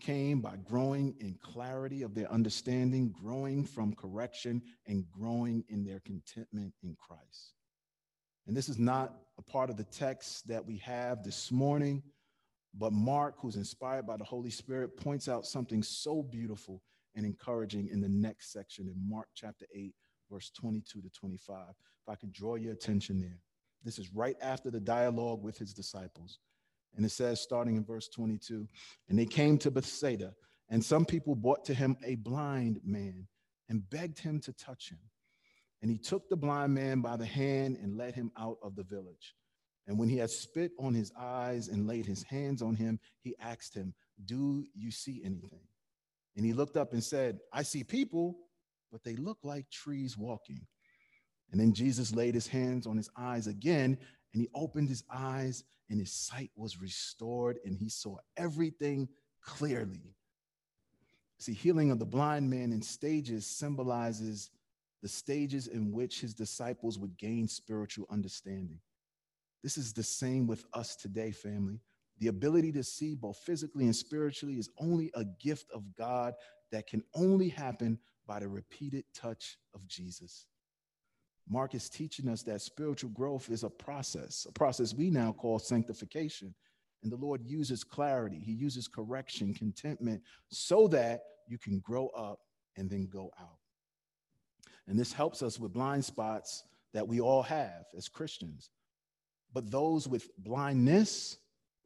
came 0.00 0.40
by 0.40 0.54
growing 0.62 1.16
in 1.18 1.36
clarity 1.42 2.02
of 2.02 2.14
their 2.14 2.30
understanding, 2.30 3.10
growing 3.10 3.64
from 3.64 3.92
correction, 3.92 4.62
and 4.86 5.04
growing 5.10 5.64
in 5.68 5.84
their 5.84 5.98
contentment 5.98 6.74
in 6.84 6.94
Christ. 6.94 7.54
And 8.46 8.56
this 8.56 8.68
is 8.68 8.78
not 8.78 9.16
a 9.36 9.42
part 9.42 9.68
of 9.68 9.76
the 9.76 9.82
text 9.82 10.46
that 10.46 10.64
we 10.64 10.76
have 10.76 11.24
this 11.24 11.50
morning, 11.50 12.04
but 12.74 12.92
Mark, 12.92 13.34
who's 13.40 13.56
inspired 13.56 14.06
by 14.06 14.16
the 14.16 14.22
Holy 14.22 14.50
Spirit, 14.50 14.96
points 14.96 15.28
out 15.28 15.44
something 15.44 15.82
so 15.82 16.22
beautiful 16.22 16.82
and 17.16 17.26
encouraging 17.26 17.88
in 17.88 18.00
the 18.00 18.08
next 18.08 18.52
section 18.52 18.86
in 18.86 19.10
Mark 19.10 19.26
chapter 19.34 19.66
8, 19.74 19.92
verse 20.30 20.52
22 20.56 21.00
to 21.00 21.10
25. 21.10 21.64
If 21.70 22.08
I 22.08 22.14
could 22.14 22.32
draw 22.32 22.54
your 22.54 22.74
attention 22.74 23.20
there. 23.20 23.40
This 23.84 23.98
is 23.98 24.12
right 24.14 24.36
after 24.40 24.70
the 24.70 24.80
dialogue 24.80 25.42
with 25.42 25.58
his 25.58 25.72
disciples. 25.72 26.38
And 26.96 27.04
it 27.04 27.10
says, 27.10 27.40
starting 27.40 27.76
in 27.76 27.84
verse 27.84 28.08
22, 28.08 28.66
and 29.08 29.18
they 29.18 29.26
came 29.26 29.58
to 29.58 29.70
Bethsaida, 29.70 30.34
and 30.68 30.84
some 30.84 31.04
people 31.04 31.34
brought 31.34 31.64
to 31.66 31.74
him 31.74 31.96
a 32.04 32.16
blind 32.16 32.80
man 32.84 33.28
and 33.68 33.88
begged 33.88 34.18
him 34.18 34.40
to 34.40 34.52
touch 34.52 34.90
him. 34.90 34.98
And 35.80 35.90
he 35.90 35.98
took 35.98 36.28
the 36.28 36.36
blind 36.36 36.74
man 36.74 37.00
by 37.00 37.16
the 37.16 37.26
hand 37.26 37.78
and 37.80 37.96
led 37.96 38.14
him 38.14 38.32
out 38.36 38.58
of 38.62 38.74
the 38.74 38.82
village. 38.82 39.34
And 39.86 39.98
when 39.98 40.08
he 40.08 40.18
had 40.18 40.30
spit 40.30 40.72
on 40.78 40.92
his 40.92 41.12
eyes 41.18 41.68
and 41.68 41.86
laid 41.86 42.04
his 42.04 42.22
hands 42.24 42.60
on 42.60 42.74
him, 42.74 42.98
he 43.20 43.34
asked 43.40 43.74
him, 43.74 43.94
Do 44.24 44.64
you 44.74 44.90
see 44.90 45.22
anything? 45.24 45.66
And 46.36 46.44
he 46.44 46.52
looked 46.52 46.76
up 46.76 46.92
and 46.92 47.02
said, 47.02 47.38
I 47.52 47.62
see 47.62 47.84
people, 47.84 48.36
but 48.92 49.02
they 49.02 49.16
look 49.16 49.38
like 49.42 49.70
trees 49.70 50.16
walking. 50.16 50.66
And 51.50 51.60
then 51.60 51.72
Jesus 51.72 52.14
laid 52.14 52.34
his 52.34 52.46
hands 52.46 52.86
on 52.86 52.96
his 52.96 53.10
eyes 53.16 53.46
again, 53.46 53.98
and 54.32 54.42
he 54.42 54.48
opened 54.54 54.88
his 54.88 55.04
eyes, 55.12 55.64
and 55.88 55.98
his 55.98 56.12
sight 56.12 56.50
was 56.56 56.80
restored, 56.80 57.58
and 57.64 57.76
he 57.76 57.88
saw 57.88 58.16
everything 58.36 59.08
clearly. 59.40 60.14
See, 61.38 61.54
healing 61.54 61.90
of 61.90 61.98
the 61.98 62.04
blind 62.04 62.50
man 62.50 62.72
in 62.72 62.82
stages 62.82 63.46
symbolizes 63.46 64.50
the 65.02 65.08
stages 65.08 65.68
in 65.68 65.92
which 65.92 66.20
his 66.20 66.34
disciples 66.34 66.98
would 66.98 67.16
gain 67.16 67.46
spiritual 67.46 68.06
understanding. 68.10 68.80
This 69.62 69.78
is 69.78 69.92
the 69.92 70.02
same 70.02 70.46
with 70.46 70.64
us 70.74 70.96
today, 70.96 71.30
family. 71.30 71.80
The 72.18 72.28
ability 72.28 72.72
to 72.72 72.82
see 72.82 73.14
both 73.14 73.38
physically 73.38 73.84
and 73.84 73.94
spiritually 73.94 74.58
is 74.58 74.70
only 74.78 75.10
a 75.14 75.24
gift 75.24 75.70
of 75.72 75.94
God 75.96 76.34
that 76.72 76.88
can 76.88 77.04
only 77.14 77.48
happen 77.48 77.98
by 78.26 78.40
the 78.40 78.48
repeated 78.48 79.04
touch 79.14 79.56
of 79.72 79.86
Jesus. 79.86 80.46
Mark 81.50 81.74
is 81.74 81.88
teaching 81.88 82.28
us 82.28 82.42
that 82.42 82.60
spiritual 82.60 83.10
growth 83.10 83.50
is 83.50 83.64
a 83.64 83.70
process, 83.70 84.46
a 84.48 84.52
process 84.52 84.94
we 84.94 85.10
now 85.10 85.32
call 85.32 85.58
sanctification. 85.58 86.54
And 87.02 87.12
the 87.12 87.16
Lord 87.16 87.42
uses 87.44 87.84
clarity, 87.84 88.40
He 88.44 88.52
uses 88.52 88.88
correction, 88.88 89.54
contentment, 89.54 90.22
so 90.48 90.88
that 90.88 91.22
you 91.46 91.58
can 91.58 91.78
grow 91.80 92.08
up 92.08 92.40
and 92.76 92.90
then 92.90 93.08
go 93.10 93.30
out. 93.40 93.58
And 94.86 94.98
this 94.98 95.12
helps 95.12 95.42
us 95.42 95.58
with 95.58 95.72
blind 95.72 96.04
spots 96.04 96.64
that 96.94 97.06
we 97.06 97.20
all 97.20 97.42
have 97.42 97.84
as 97.96 98.08
Christians. 98.08 98.70
But 99.52 99.70
those 99.70 100.08
with 100.08 100.28
blindness, 100.38 101.38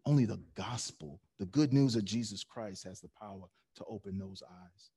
only 0.07 0.25
the 0.25 0.41
gospel, 0.55 1.21
the 1.39 1.47
good 1.47 1.73
news 1.73 1.97
of 1.97 2.05
Jesus 2.05 2.45
Christ, 2.45 2.85
has 2.85 3.01
the 3.01 3.11
power 3.21 3.49
to 3.77 3.85
open 3.89 4.19
those 4.19 4.43
eyes. 4.49 4.91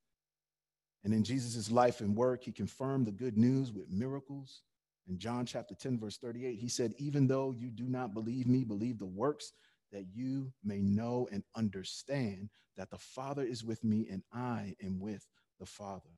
And 1.06 1.14
in 1.14 1.24
Jesus' 1.24 1.70
life 1.70 2.02
and 2.02 2.16
work, 2.16 2.44
he 2.44 2.52
confirmed 2.52 3.06
the 3.06 3.12
good 3.12 3.38
news 3.38 3.72
with 3.72 3.92
miracles. 3.92 4.64
In 5.08 5.20
John 5.20 5.46
chapter 5.46 5.76
10, 5.76 6.00
verse 6.00 6.18
38, 6.18 6.58
he 6.58 6.68
said, 6.68 6.96
Even 6.98 7.28
though 7.28 7.54
you 7.56 7.70
do 7.70 7.84
not 7.88 8.16
believe 8.16 8.48
me, 8.48 8.64
believe 8.64 8.98
the 8.98 9.06
works 9.06 9.54
that 9.92 10.06
you 10.12 10.52
may 10.64 10.82
know 10.82 11.28
and 11.32 11.44
understand 11.56 12.50
that 12.76 12.90
the 12.90 12.98
Father 12.98 13.44
is 13.44 13.64
with 13.64 13.84
me 13.84 14.08
and 14.10 14.24
I 14.34 14.76
am 14.84 15.00
with 15.00 15.28
the 15.60 15.68
Father. 15.68 16.10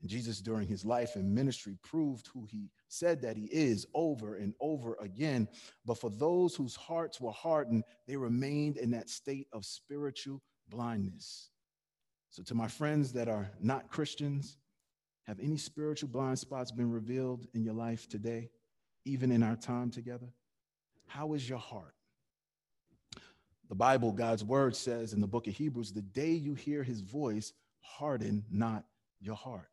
And 0.00 0.08
Jesus, 0.08 0.40
during 0.40 0.68
his 0.68 0.84
life 0.84 1.16
and 1.16 1.34
ministry, 1.34 1.76
proved 1.82 2.28
who 2.28 2.46
he 2.48 2.70
said 2.86 3.20
that 3.22 3.36
he 3.36 3.46
is 3.46 3.86
over 3.92 4.36
and 4.36 4.54
over 4.60 4.96
again. 5.00 5.48
But 5.84 5.98
for 5.98 6.10
those 6.10 6.54
whose 6.54 6.76
hearts 6.76 7.20
were 7.20 7.32
hardened, 7.32 7.82
they 8.06 8.16
remained 8.16 8.76
in 8.76 8.92
that 8.92 9.10
state 9.10 9.48
of 9.52 9.64
spiritual 9.64 10.42
blindness. 10.68 11.50
So, 12.36 12.42
to 12.42 12.54
my 12.54 12.68
friends 12.68 13.14
that 13.14 13.28
are 13.28 13.50
not 13.62 13.88
Christians, 13.88 14.58
have 15.22 15.40
any 15.40 15.56
spiritual 15.56 16.10
blind 16.10 16.38
spots 16.38 16.70
been 16.70 16.90
revealed 16.90 17.46
in 17.54 17.64
your 17.64 17.72
life 17.72 18.10
today, 18.10 18.50
even 19.06 19.32
in 19.32 19.42
our 19.42 19.56
time 19.56 19.90
together? 19.90 20.26
How 21.06 21.32
is 21.32 21.48
your 21.48 21.58
heart? 21.58 21.94
The 23.70 23.74
Bible, 23.74 24.12
God's 24.12 24.44
word 24.44 24.76
says 24.76 25.14
in 25.14 25.22
the 25.22 25.26
book 25.26 25.46
of 25.46 25.54
Hebrews, 25.54 25.94
the 25.94 26.02
day 26.02 26.32
you 26.32 26.52
hear 26.52 26.82
his 26.82 27.00
voice, 27.00 27.54
harden 27.80 28.44
not 28.50 28.84
your 29.18 29.34
heart. 29.34 29.70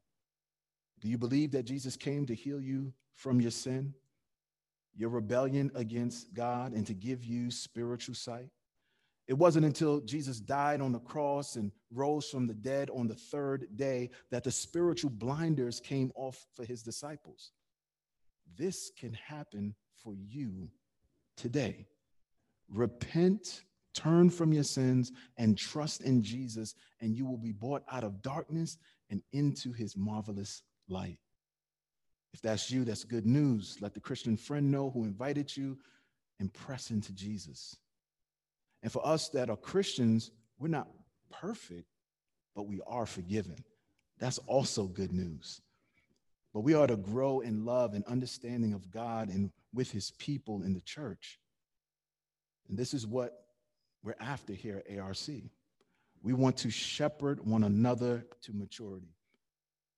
Do 1.01 1.09
you 1.09 1.17
believe 1.17 1.51
that 1.51 1.65
Jesus 1.65 1.97
came 1.97 2.25
to 2.27 2.33
heal 2.33 2.61
you 2.61 2.93
from 3.13 3.41
your 3.41 3.51
sin, 3.51 3.93
your 4.95 5.09
rebellion 5.09 5.69
against 5.75 6.33
God, 6.33 6.71
and 6.71 6.87
to 6.87 6.93
give 6.93 7.25
you 7.25 7.51
spiritual 7.51 8.15
sight? 8.15 8.47
It 9.27 9.33
wasn't 9.33 9.65
until 9.65 10.01
Jesus 10.01 10.39
died 10.39 10.81
on 10.81 10.91
the 10.91 10.99
cross 10.99 11.55
and 11.55 11.71
rose 11.91 12.29
from 12.29 12.45
the 12.45 12.53
dead 12.53 12.89
on 12.89 13.07
the 13.07 13.15
third 13.15 13.67
day 13.75 14.09
that 14.31 14.43
the 14.43 14.51
spiritual 14.51 15.11
blinders 15.11 15.79
came 15.79 16.11
off 16.15 16.45
for 16.53 16.65
his 16.65 16.83
disciples. 16.83 17.51
This 18.57 18.91
can 18.99 19.13
happen 19.13 19.75
for 20.03 20.13
you 20.13 20.69
today. 21.37 21.87
Repent, 22.69 23.63
turn 23.93 24.29
from 24.29 24.51
your 24.51 24.63
sins, 24.63 25.11
and 25.37 25.57
trust 25.57 26.01
in 26.01 26.21
Jesus, 26.21 26.75
and 26.99 27.15
you 27.15 27.25
will 27.25 27.37
be 27.37 27.53
brought 27.53 27.83
out 27.89 28.03
of 28.03 28.21
darkness 28.21 28.77
and 29.09 29.21
into 29.31 29.71
his 29.71 29.95
marvelous 29.95 30.63
light. 30.89 31.19
If 32.33 32.41
that's 32.41 32.69
you, 32.69 32.83
that's 32.83 33.03
good 33.03 33.25
news. 33.25 33.77
Let 33.79 33.93
the 33.93 33.99
Christian 33.99 34.35
friend 34.35 34.69
know 34.69 34.89
who 34.89 35.03
invited 35.05 35.55
you 35.55 35.77
and 36.39 36.51
press 36.51 36.89
into 36.89 37.13
Jesus. 37.13 37.77
And 38.83 38.91
for 38.91 39.05
us 39.05 39.29
that 39.29 39.49
are 39.49 39.57
Christians, 39.57 40.29
we're 40.59 40.67
not 40.67 40.89
perfect, 41.31 41.87
but 42.55 42.67
we 42.67 42.81
are 42.85 43.05
forgiven. 43.05 43.55
That's 44.19 44.37
also 44.39 44.83
good 44.83 45.11
news. 45.11 45.61
But 46.53 46.61
we 46.61 46.75
are 46.75 46.85
to 46.85 46.97
grow 46.97 47.39
in 47.39 47.65
love 47.65 47.93
and 47.93 48.05
understanding 48.05 48.73
of 48.73 48.91
God 48.91 49.29
and 49.29 49.51
with 49.73 49.89
his 49.89 50.11
people 50.11 50.61
in 50.61 50.73
the 50.73 50.81
church. 50.81 51.39
And 52.69 52.77
this 52.77 52.93
is 52.93 53.07
what 53.07 53.33
we're 54.03 54.15
after 54.19 54.53
here 54.53 54.83
at 54.87 54.99
ARC. 54.99 55.29
We 56.21 56.33
want 56.33 56.57
to 56.57 56.69
shepherd 56.69 57.45
one 57.45 57.63
another 57.63 58.25
to 58.43 58.53
maturity. 58.53 59.15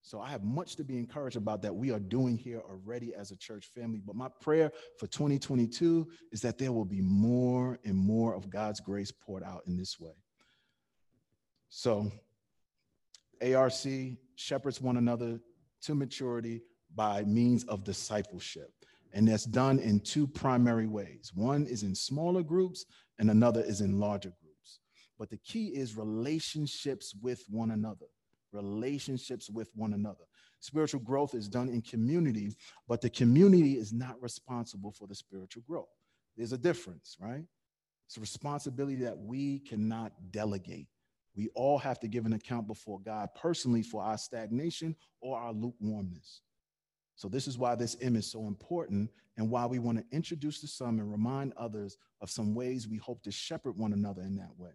So 0.06 0.22
I 0.22 0.30
have 0.30 0.44
much 0.44 0.76
to 0.76 0.84
be 0.84 1.00
encouraged 1.00 1.36
about 1.36 1.64
that 1.64 1.76
we 1.76 1.90
are 1.90 2.00
doing 2.00 2.38
here 2.38 2.62
already 2.70 3.16
as 3.16 3.32
a 3.32 3.36
church 3.36 3.72
family. 3.74 4.04
But 4.06 4.16
my 4.16 4.28
prayer 4.40 4.72
for 5.00 5.08
2022 5.08 6.08
is 6.32 6.42
that 6.42 6.60
there 6.60 6.72
will 6.72 6.86
be 6.86 7.02
more 7.02 7.80
and 7.84 7.96
more 7.96 8.36
of 8.36 8.52
God's 8.52 8.80
grace 8.80 9.12
poured 9.12 9.42
out 9.42 9.64
in 9.66 9.76
this 9.76 10.00
way. 10.00 10.14
So 11.70 12.12
ARC 13.42 13.74
shepherds 14.36 14.80
one 14.80 14.98
another 14.98 15.40
to 15.82 15.96
maturity 15.96 16.62
by 16.94 17.24
means 17.24 17.64
of 17.64 17.84
discipleship. 17.84 18.72
And 19.12 19.28
that's 19.28 19.46
done 19.46 19.80
in 19.80 20.02
two 20.02 20.28
primary 20.28 20.86
ways. 20.86 21.32
One 21.34 21.66
is 21.66 21.82
in 21.82 21.96
smaller 21.96 22.44
groups, 22.44 22.86
and 23.18 23.32
another 23.32 23.62
is 23.62 23.82
in 23.82 24.00
larger 24.00 24.34
groups. 24.40 24.82
But 25.18 25.32
the 25.32 25.38
key 25.38 25.70
is 25.70 25.98
relationships 25.98 27.16
with 27.20 27.44
one 27.50 27.72
another 27.72 28.06
relationships 28.56 29.50
with 29.50 29.70
one 29.76 29.94
another. 29.94 30.26
Spiritual 30.60 31.02
growth 31.02 31.36
is 31.36 31.48
done 31.48 31.70
in 31.70 31.82
community, 31.82 32.56
but 32.88 33.02
the 33.02 33.10
community 33.10 33.78
is 33.78 33.94
not 33.94 34.22
responsible 34.22 34.92
for 34.92 35.08
the 35.08 35.16
spiritual 35.16 35.64
growth. 35.68 35.90
There's 36.36 36.54
a 36.54 36.58
difference, 36.58 37.18
right? 37.20 37.44
It's 38.08 38.18
a 38.18 38.22
responsibility 38.22 38.98
that 38.98 39.18
we 39.18 39.60
cannot 39.60 40.14
delegate. 40.32 40.88
We 41.36 41.50
all 41.54 41.78
have 41.80 42.00
to 42.00 42.08
give 42.08 42.26
an 42.26 42.34
account 42.34 42.68
before 42.68 43.00
God 43.00 43.30
personally 43.36 43.84
for 43.84 44.02
our 44.02 44.18
stagnation 44.18 44.96
or 45.22 45.38
our 45.38 45.54
lukewarmness. 45.54 46.42
So, 47.16 47.30
this 47.30 47.48
is 47.48 47.58
why 47.58 47.76
this 47.76 47.96
M 48.02 48.16
is 48.16 48.30
so 48.30 48.48
important 48.48 49.10
and 49.38 49.50
why 49.50 49.66
we 49.66 49.80
want 49.80 49.98
to 49.98 50.16
introduce 50.16 50.62
to 50.62 50.68
some 50.68 51.00
and 51.00 51.12
remind 51.12 51.54
others 51.58 51.98
of 52.22 52.30
some 52.30 52.54
ways 52.54 52.88
we 52.88 52.98
hope 52.98 53.24
to 53.24 53.32
shepherd 53.32 53.78
one 53.78 53.94
another 53.94 54.22
in 54.22 54.36
that 54.38 54.58
way. 54.58 54.72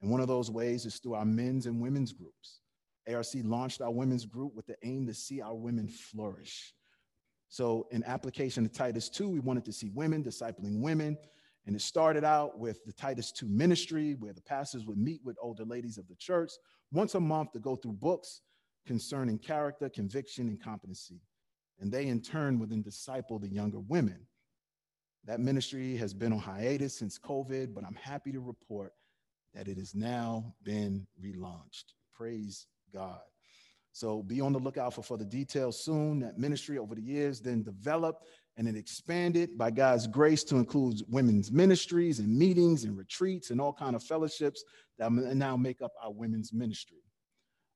And 0.00 0.10
one 0.10 0.20
of 0.20 0.28
those 0.28 0.50
ways 0.50 0.86
is 0.86 0.98
through 0.98 1.14
our 1.14 1.24
men's 1.24 1.66
and 1.66 1.80
women's 1.80 2.12
groups. 2.12 2.60
ARC 3.08 3.26
launched 3.42 3.80
our 3.80 3.90
women's 3.90 4.26
group 4.26 4.54
with 4.54 4.66
the 4.66 4.76
aim 4.84 5.06
to 5.06 5.14
see 5.14 5.40
our 5.40 5.54
women 5.54 5.88
flourish. 5.88 6.74
So, 7.48 7.86
in 7.90 8.02
application 8.04 8.64
to 8.64 8.70
Titus 8.70 9.08
2, 9.10 9.28
we 9.28 9.40
wanted 9.40 9.64
to 9.66 9.72
see 9.72 9.90
women 9.90 10.24
discipling 10.24 10.80
women. 10.80 11.18
And 11.66 11.76
it 11.76 11.82
started 11.82 12.24
out 12.24 12.58
with 12.58 12.84
the 12.84 12.92
Titus 12.92 13.30
2 13.30 13.46
ministry, 13.46 14.16
where 14.18 14.32
the 14.32 14.40
pastors 14.40 14.86
would 14.86 14.98
meet 14.98 15.20
with 15.24 15.36
older 15.40 15.64
ladies 15.64 15.98
of 15.98 16.08
the 16.08 16.16
church 16.16 16.50
once 16.90 17.14
a 17.14 17.20
month 17.20 17.52
to 17.52 17.60
go 17.60 17.76
through 17.76 17.92
books 17.92 18.40
concerning 18.86 19.38
character, 19.38 19.88
conviction, 19.88 20.48
and 20.48 20.62
competency. 20.62 21.20
And 21.78 21.92
they, 21.92 22.06
in 22.06 22.20
turn, 22.20 22.58
would 22.58 22.70
then 22.70 22.82
disciple 22.82 23.38
the 23.38 23.48
younger 23.48 23.80
women. 23.80 24.26
That 25.24 25.38
ministry 25.38 25.96
has 25.98 26.14
been 26.14 26.32
on 26.32 26.40
hiatus 26.40 26.98
since 26.98 27.18
COVID, 27.18 27.74
but 27.74 27.84
I'm 27.84 27.94
happy 27.94 28.32
to 28.32 28.40
report 28.40 28.92
that 29.54 29.68
it 29.68 29.78
has 29.78 29.94
now 29.94 30.54
been 30.64 31.06
relaunched. 31.22 31.92
Praise 32.12 32.66
God. 32.94 33.20
So 33.92 34.22
be 34.22 34.40
on 34.40 34.52
the 34.52 34.58
lookout 34.58 34.94
for 34.94 35.02
further 35.02 35.24
details 35.24 35.84
soon. 35.84 36.20
That 36.20 36.38
ministry 36.38 36.78
over 36.78 36.94
the 36.94 37.02
years 37.02 37.40
then 37.40 37.62
developed 37.62 38.26
and 38.56 38.66
then 38.66 38.76
expanded 38.76 39.56
by 39.56 39.70
God's 39.70 40.06
grace 40.06 40.44
to 40.44 40.56
include 40.56 41.00
women's 41.08 41.50
ministries 41.52 42.18
and 42.18 42.28
meetings 42.28 42.84
and 42.84 42.96
retreats 42.96 43.50
and 43.50 43.60
all 43.60 43.72
kind 43.72 43.94
of 43.94 44.02
fellowships 44.02 44.64
that 44.98 45.10
now 45.12 45.56
make 45.56 45.82
up 45.82 45.92
our 46.02 46.12
women's 46.12 46.52
ministry. 46.52 46.98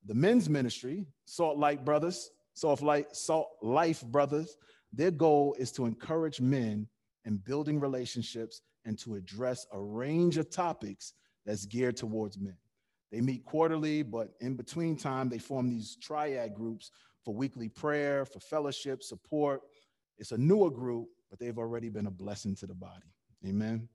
The 0.06 0.14
men's 0.14 0.48
ministry, 0.48 1.06
Salt 1.24 1.58
Light 1.58 1.84
Brothers, 1.84 2.30
Salt 2.54 2.82
Light, 2.82 3.14
Salt 3.14 3.48
Life 3.62 4.02
Brothers, 4.06 4.56
their 4.92 5.10
goal 5.10 5.54
is 5.58 5.72
to 5.72 5.84
encourage 5.84 6.40
men 6.40 6.86
in 7.24 7.38
building 7.38 7.80
relationships 7.80 8.62
and 8.84 8.98
to 9.00 9.16
address 9.16 9.66
a 9.72 9.80
range 9.80 10.38
of 10.38 10.48
topics 10.48 11.14
that's 11.44 11.66
geared 11.66 11.96
towards 11.96 12.38
men. 12.38 12.56
They 13.12 13.20
meet 13.20 13.44
quarterly, 13.44 14.02
but 14.02 14.30
in 14.40 14.56
between 14.56 14.96
time, 14.96 15.28
they 15.28 15.38
form 15.38 15.68
these 15.68 15.96
triad 15.96 16.54
groups 16.54 16.90
for 17.24 17.34
weekly 17.34 17.68
prayer, 17.68 18.24
for 18.24 18.40
fellowship, 18.40 19.02
support. 19.02 19.62
It's 20.18 20.32
a 20.32 20.38
newer 20.38 20.70
group, 20.70 21.08
but 21.30 21.38
they've 21.38 21.58
already 21.58 21.88
been 21.88 22.06
a 22.06 22.10
blessing 22.10 22.54
to 22.56 22.66
the 22.66 22.74
body. 22.74 23.12
Amen. 23.46 23.88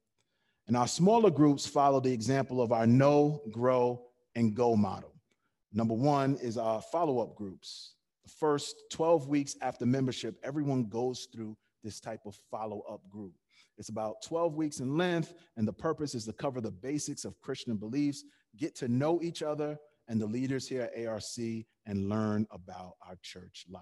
And 0.67 0.77
our 0.77 0.87
smaller 0.87 1.29
groups 1.31 1.65
follow 1.67 1.99
the 1.99 2.13
example 2.13 2.61
of 2.61 2.71
our 2.71 2.87
know, 2.87 3.41
grow, 3.51 4.01
and 4.35 4.55
go 4.55 4.75
model. 4.75 5.13
Number 5.73 5.93
one 5.93 6.37
is 6.41 6.57
our 6.57 6.81
follow 6.81 7.19
up 7.19 7.35
groups. 7.35 7.95
The 8.23 8.29
first 8.29 8.83
12 8.91 9.27
weeks 9.27 9.55
after 9.61 9.85
membership, 9.85 10.37
everyone 10.43 10.85
goes 10.85 11.27
through 11.33 11.57
this 11.83 11.99
type 11.99 12.21
of 12.25 12.37
follow 12.49 12.83
up 12.89 13.01
group. 13.09 13.33
It's 13.81 13.89
about 13.89 14.21
12 14.21 14.53
weeks 14.53 14.79
in 14.79 14.95
length, 14.95 15.33
and 15.57 15.67
the 15.67 15.73
purpose 15.73 16.13
is 16.13 16.25
to 16.25 16.33
cover 16.33 16.61
the 16.61 16.69
basics 16.69 17.25
of 17.25 17.41
Christian 17.41 17.77
beliefs, 17.77 18.23
get 18.55 18.75
to 18.75 18.87
know 18.87 19.19
each 19.23 19.41
other 19.41 19.75
and 20.07 20.21
the 20.21 20.27
leaders 20.27 20.67
here 20.67 20.83
at 20.83 21.07
ARC, 21.07 21.23
and 21.87 22.07
learn 22.07 22.45
about 22.51 22.93
our 23.01 23.17
church 23.23 23.65
life. 23.67 23.81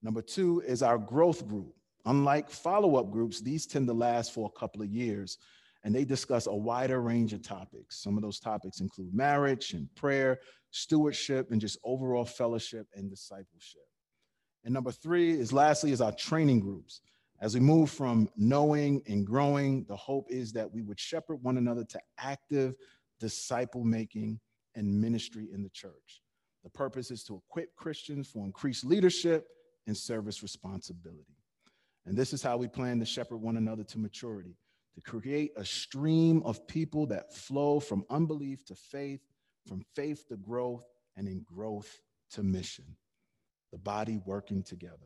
Number 0.00 0.22
two 0.22 0.62
is 0.64 0.80
our 0.80 0.96
growth 0.96 1.44
group. 1.48 1.74
Unlike 2.06 2.50
follow 2.50 2.94
up 2.94 3.10
groups, 3.10 3.40
these 3.40 3.66
tend 3.66 3.88
to 3.88 3.92
last 3.92 4.32
for 4.32 4.46
a 4.46 4.60
couple 4.60 4.80
of 4.80 4.88
years 4.88 5.38
and 5.82 5.92
they 5.92 6.04
discuss 6.04 6.46
a 6.46 6.54
wider 6.54 7.00
range 7.00 7.32
of 7.32 7.42
topics. 7.42 8.00
Some 8.00 8.16
of 8.16 8.22
those 8.22 8.38
topics 8.38 8.80
include 8.80 9.12
marriage 9.12 9.72
and 9.72 9.92
prayer, 9.96 10.38
stewardship, 10.70 11.50
and 11.50 11.60
just 11.60 11.78
overall 11.82 12.24
fellowship 12.24 12.86
and 12.94 13.10
discipleship. 13.10 13.82
And 14.62 14.72
number 14.72 14.92
three 14.92 15.32
is 15.32 15.52
lastly 15.52 15.90
is 15.90 16.00
our 16.00 16.12
training 16.12 16.60
groups. 16.60 17.00
As 17.40 17.54
we 17.54 17.60
move 17.60 17.90
from 17.90 18.28
knowing 18.36 19.02
and 19.06 19.26
growing, 19.26 19.84
the 19.88 19.96
hope 19.96 20.26
is 20.30 20.52
that 20.52 20.72
we 20.72 20.82
would 20.82 20.98
shepherd 20.98 21.42
one 21.42 21.58
another 21.58 21.84
to 21.84 22.00
active 22.18 22.74
disciple 23.20 23.84
making 23.84 24.40
and 24.74 25.00
ministry 25.00 25.48
in 25.52 25.62
the 25.62 25.68
church. 25.70 26.22
The 26.62 26.70
purpose 26.70 27.10
is 27.10 27.24
to 27.24 27.42
equip 27.46 27.74
Christians 27.76 28.28
for 28.28 28.44
increased 28.44 28.84
leadership 28.84 29.46
and 29.86 29.96
service 29.96 30.42
responsibility. 30.42 31.36
And 32.06 32.16
this 32.16 32.32
is 32.32 32.42
how 32.42 32.56
we 32.56 32.68
plan 32.68 32.98
to 33.00 33.04
shepherd 33.04 33.38
one 33.38 33.56
another 33.56 33.84
to 33.84 33.98
maturity 33.98 34.56
to 34.94 35.00
create 35.00 35.52
a 35.56 35.64
stream 35.64 36.42
of 36.44 36.66
people 36.66 37.06
that 37.06 37.34
flow 37.34 37.80
from 37.80 38.04
unbelief 38.10 38.64
to 38.66 38.74
faith, 38.74 39.20
from 39.66 39.84
faith 39.94 40.28
to 40.28 40.36
growth, 40.36 40.84
and 41.16 41.26
in 41.26 41.40
growth 41.42 42.00
to 42.30 42.42
mission. 42.42 42.84
The 43.72 43.78
body 43.78 44.20
working 44.24 44.62
together. 44.62 44.96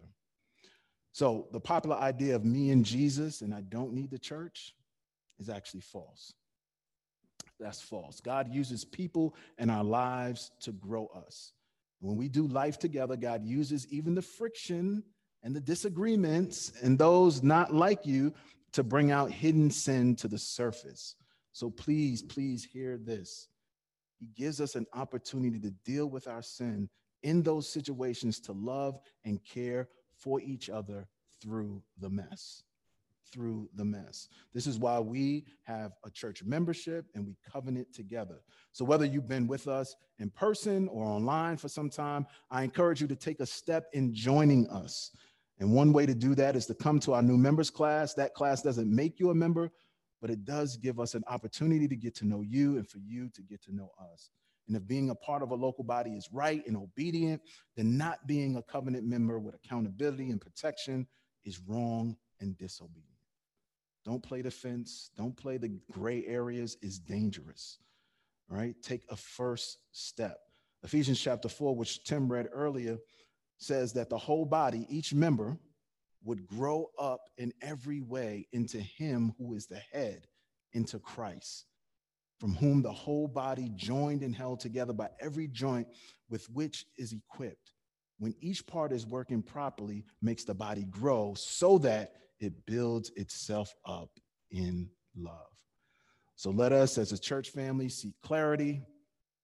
So, 1.12 1.48
the 1.52 1.60
popular 1.60 1.96
idea 1.96 2.36
of 2.36 2.44
me 2.44 2.70
and 2.70 2.84
Jesus 2.84 3.40
and 3.40 3.54
I 3.54 3.62
don't 3.62 3.92
need 3.92 4.10
the 4.10 4.18
church 4.18 4.74
is 5.38 5.48
actually 5.48 5.80
false. 5.80 6.32
That's 7.58 7.80
false. 7.80 8.20
God 8.20 8.52
uses 8.52 8.84
people 8.84 9.34
and 9.58 9.70
our 9.70 9.84
lives 9.84 10.50
to 10.60 10.72
grow 10.72 11.06
us. 11.26 11.52
When 12.00 12.16
we 12.16 12.28
do 12.28 12.46
life 12.46 12.78
together, 12.78 13.16
God 13.16 13.44
uses 13.44 13.86
even 13.90 14.14
the 14.14 14.22
friction 14.22 15.02
and 15.42 15.54
the 15.54 15.60
disagreements 15.60 16.72
and 16.82 16.98
those 16.98 17.42
not 17.42 17.74
like 17.74 18.06
you 18.06 18.32
to 18.72 18.84
bring 18.84 19.10
out 19.10 19.32
hidden 19.32 19.70
sin 19.70 20.14
to 20.16 20.28
the 20.28 20.38
surface. 20.38 21.16
So 21.52 21.70
please, 21.70 22.22
please 22.22 22.64
hear 22.64 22.96
this. 22.96 23.48
He 24.20 24.28
gives 24.36 24.60
us 24.60 24.74
an 24.74 24.86
opportunity 24.94 25.58
to 25.60 25.70
deal 25.84 26.06
with 26.06 26.28
our 26.28 26.42
sin 26.42 26.88
in 27.22 27.42
those 27.42 27.68
situations 27.68 28.38
to 28.40 28.52
love 28.52 29.00
and 29.24 29.44
care 29.44 29.88
for 30.18 30.40
each 30.40 30.68
other 30.68 31.06
through 31.40 31.82
the 32.00 32.10
mess. 32.10 32.62
Through 33.32 33.68
the 33.74 33.84
mess. 33.84 34.28
This 34.54 34.66
is 34.66 34.78
why 34.78 34.98
we 35.00 35.44
have 35.64 35.92
a 36.04 36.10
church 36.10 36.42
membership 36.44 37.06
and 37.14 37.26
we 37.26 37.36
covenant 37.50 37.92
together. 37.92 38.40
So, 38.72 38.86
whether 38.86 39.04
you've 39.04 39.28
been 39.28 39.46
with 39.46 39.68
us 39.68 39.94
in 40.18 40.30
person 40.30 40.88
or 40.88 41.04
online 41.04 41.58
for 41.58 41.68
some 41.68 41.90
time, 41.90 42.26
I 42.50 42.62
encourage 42.62 43.02
you 43.02 43.06
to 43.08 43.16
take 43.16 43.40
a 43.40 43.46
step 43.46 43.86
in 43.92 44.14
joining 44.14 44.66
us. 44.68 45.10
And 45.60 45.72
one 45.72 45.92
way 45.92 46.06
to 46.06 46.14
do 46.14 46.34
that 46.36 46.56
is 46.56 46.66
to 46.66 46.74
come 46.74 47.00
to 47.00 47.14
our 47.14 47.22
new 47.22 47.36
members 47.36 47.68
class. 47.68 48.14
That 48.14 48.32
class 48.32 48.62
doesn't 48.62 48.94
make 48.94 49.20
you 49.20 49.28
a 49.30 49.34
member, 49.34 49.70
but 50.22 50.30
it 50.30 50.44
does 50.44 50.76
give 50.78 50.98
us 50.98 51.14
an 51.14 51.24
opportunity 51.28 51.86
to 51.86 51.96
get 51.96 52.14
to 52.16 52.26
know 52.26 52.40
you 52.40 52.76
and 52.76 52.88
for 52.88 52.98
you 52.98 53.28
to 53.34 53.42
get 53.42 53.62
to 53.64 53.74
know 53.74 53.90
us. 54.12 54.30
And 54.68 54.76
if 54.76 54.86
being 54.86 55.10
a 55.10 55.14
part 55.14 55.42
of 55.42 55.50
a 55.50 55.54
local 55.54 55.82
body 55.82 56.10
is 56.12 56.28
right 56.32 56.64
and 56.66 56.76
obedient, 56.76 57.40
then 57.74 57.96
not 57.96 58.26
being 58.26 58.56
a 58.56 58.62
covenant 58.62 59.04
member 59.04 59.38
with 59.38 59.54
accountability 59.54 60.30
and 60.30 60.40
protection 60.40 61.06
is 61.44 61.58
wrong 61.66 62.16
and 62.40 62.56
disobedient. 62.58 63.06
Don't 64.04 64.22
play 64.22 64.42
the 64.42 64.50
fence, 64.50 65.10
don't 65.16 65.36
play 65.36 65.56
the 65.56 65.72
gray 65.90 66.24
areas, 66.26 66.76
is 66.82 66.98
dangerous. 66.98 67.78
Right, 68.48 68.74
take 68.82 69.02
a 69.10 69.16
first 69.16 69.78
step. 69.92 70.38
Ephesians 70.82 71.20
chapter 71.20 71.48
4, 71.48 71.76
which 71.76 72.04
Tim 72.04 72.30
read 72.30 72.48
earlier, 72.52 72.98
says 73.58 73.92
that 73.94 74.08
the 74.08 74.16
whole 74.16 74.46
body, 74.46 74.86
each 74.88 75.12
member, 75.12 75.58
would 76.24 76.46
grow 76.46 76.86
up 76.98 77.20
in 77.36 77.52
every 77.60 78.00
way 78.00 78.46
into 78.52 78.78
him 78.78 79.34
who 79.38 79.54
is 79.54 79.66
the 79.66 79.80
head, 79.92 80.26
into 80.72 80.98
Christ, 80.98 81.66
from 82.38 82.54
whom 82.54 82.82
the 82.82 82.92
whole 82.92 83.28
body, 83.28 83.70
joined 83.74 84.22
and 84.22 84.34
held 84.34 84.60
together 84.60 84.92
by 84.92 85.08
every 85.20 85.48
joint 85.48 85.88
with 86.30 86.48
which 86.50 86.86
is 86.96 87.12
equipped, 87.12 87.72
when 88.18 88.34
each 88.40 88.66
part 88.66 88.92
is 88.92 89.06
working 89.06 89.42
properly, 89.42 90.04
makes 90.22 90.44
the 90.44 90.54
body 90.54 90.84
grow 90.84 91.34
so 91.36 91.78
that 91.78 92.12
it 92.40 92.66
builds 92.66 93.10
itself 93.16 93.74
up 93.84 94.10
in 94.50 94.88
love. 95.16 95.34
So 96.36 96.50
let 96.50 96.72
us, 96.72 96.98
as 96.98 97.12
a 97.12 97.18
church 97.18 97.50
family, 97.50 97.88
seek 97.88 98.14
clarity, 98.22 98.82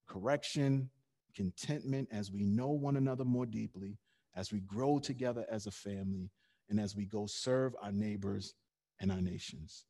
correction, 0.07 0.91
contentment 1.35 2.09
as 2.13 2.31
we 2.31 2.45
know 2.45 2.69
one 2.69 2.97
another 2.97 3.25
more 3.25 3.47
deeply 3.47 3.99
as 4.37 4.53
we 4.53 4.61
grow 4.61 4.99
together 4.99 5.47
as 5.51 5.67
a 5.67 5.71
family, 5.71 6.31
and 6.69 6.81
as 6.81 6.97
we 6.97 7.05
go 7.05 7.27
serve 7.27 7.75
our 7.83 7.93
neighbors 7.93 8.55
and 9.01 9.13
our 9.13 9.21
nations. 9.21 9.85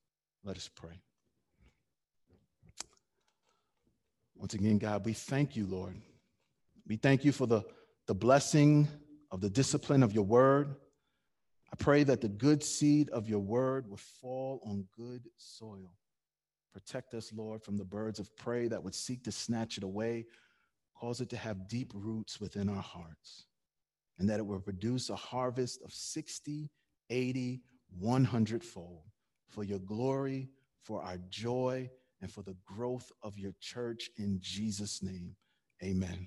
Let 0.45 0.57
us 0.57 0.69
pray. 0.75 1.01
Once 4.37 4.55
again, 4.55 4.79
God, 4.79 5.05
we 5.05 5.13
thank 5.13 5.57
you, 5.57 5.67
Lord. 5.67 5.95
We 6.87 6.97
thank 6.97 7.25
you 7.25 7.33
for 7.33 7.47
the, 7.47 7.63
the 8.07 8.15
blessing 8.15 8.89
of 9.31 9.41
the 9.41 9.51
discipline 9.51 10.03
of 10.03 10.13
your 10.13 10.25
word. 10.25 10.75
I 11.73 11.77
pray 11.77 12.05
that 12.05 12.21
the 12.21 12.29
good 12.29 12.63
seed 12.63 13.09
of 13.11 13.29
your 13.29 13.41
word 13.41 13.89
would 13.89 14.01
fall 14.01 14.61
on 14.67 14.87
good 14.97 15.23
soil. 15.37 15.93
Protect 16.73 17.15
us, 17.15 17.33
Lord, 17.33 17.63
from 17.63 17.77
the 17.77 17.85
birds 17.85 18.19
of 18.19 18.35
prey 18.37 18.69
that 18.69 18.83
would 18.83 18.95
seek 18.95 19.25
to 19.25 19.33
snatch 19.33 19.79
it 19.79 19.85
away. 19.85 20.27
Cause 20.97 21.21
it 21.21 21.31
to 21.31 21.37
have 21.37 21.69
deep 21.69 21.93
roots 21.95 22.41
within 22.41 22.69
our 22.69 22.83
hearts 22.83 23.47
and 24.19 24.29
that 24.29 24.39
it 24.39 24.47
will 24.47 24.61
produce 24.61 25.11
a 25.11 25.17
harvest 25.17 25.83
of 25.83 25.93
60, 25.93 26.71
80, 27.11 27.61
100 27.99 28.65
fold 28.65 29.03
for 29.49 29.65
your 29.65 29.81
glory, 29.81 30.49
for 30.83 31.03
our 31.03 31.19
joy, 31.29 31.91
and 32.25 32.33
for 32.33 32.41
the 32.41 32.57
growth 32.65 33.13
of 33.23 33.39
your 33.39 33.55
church 33.61 34.09
in 34.17 34.39
Jesus' 34.41 35.03
name. 35.03 35.37
Amen. 35.83 36.27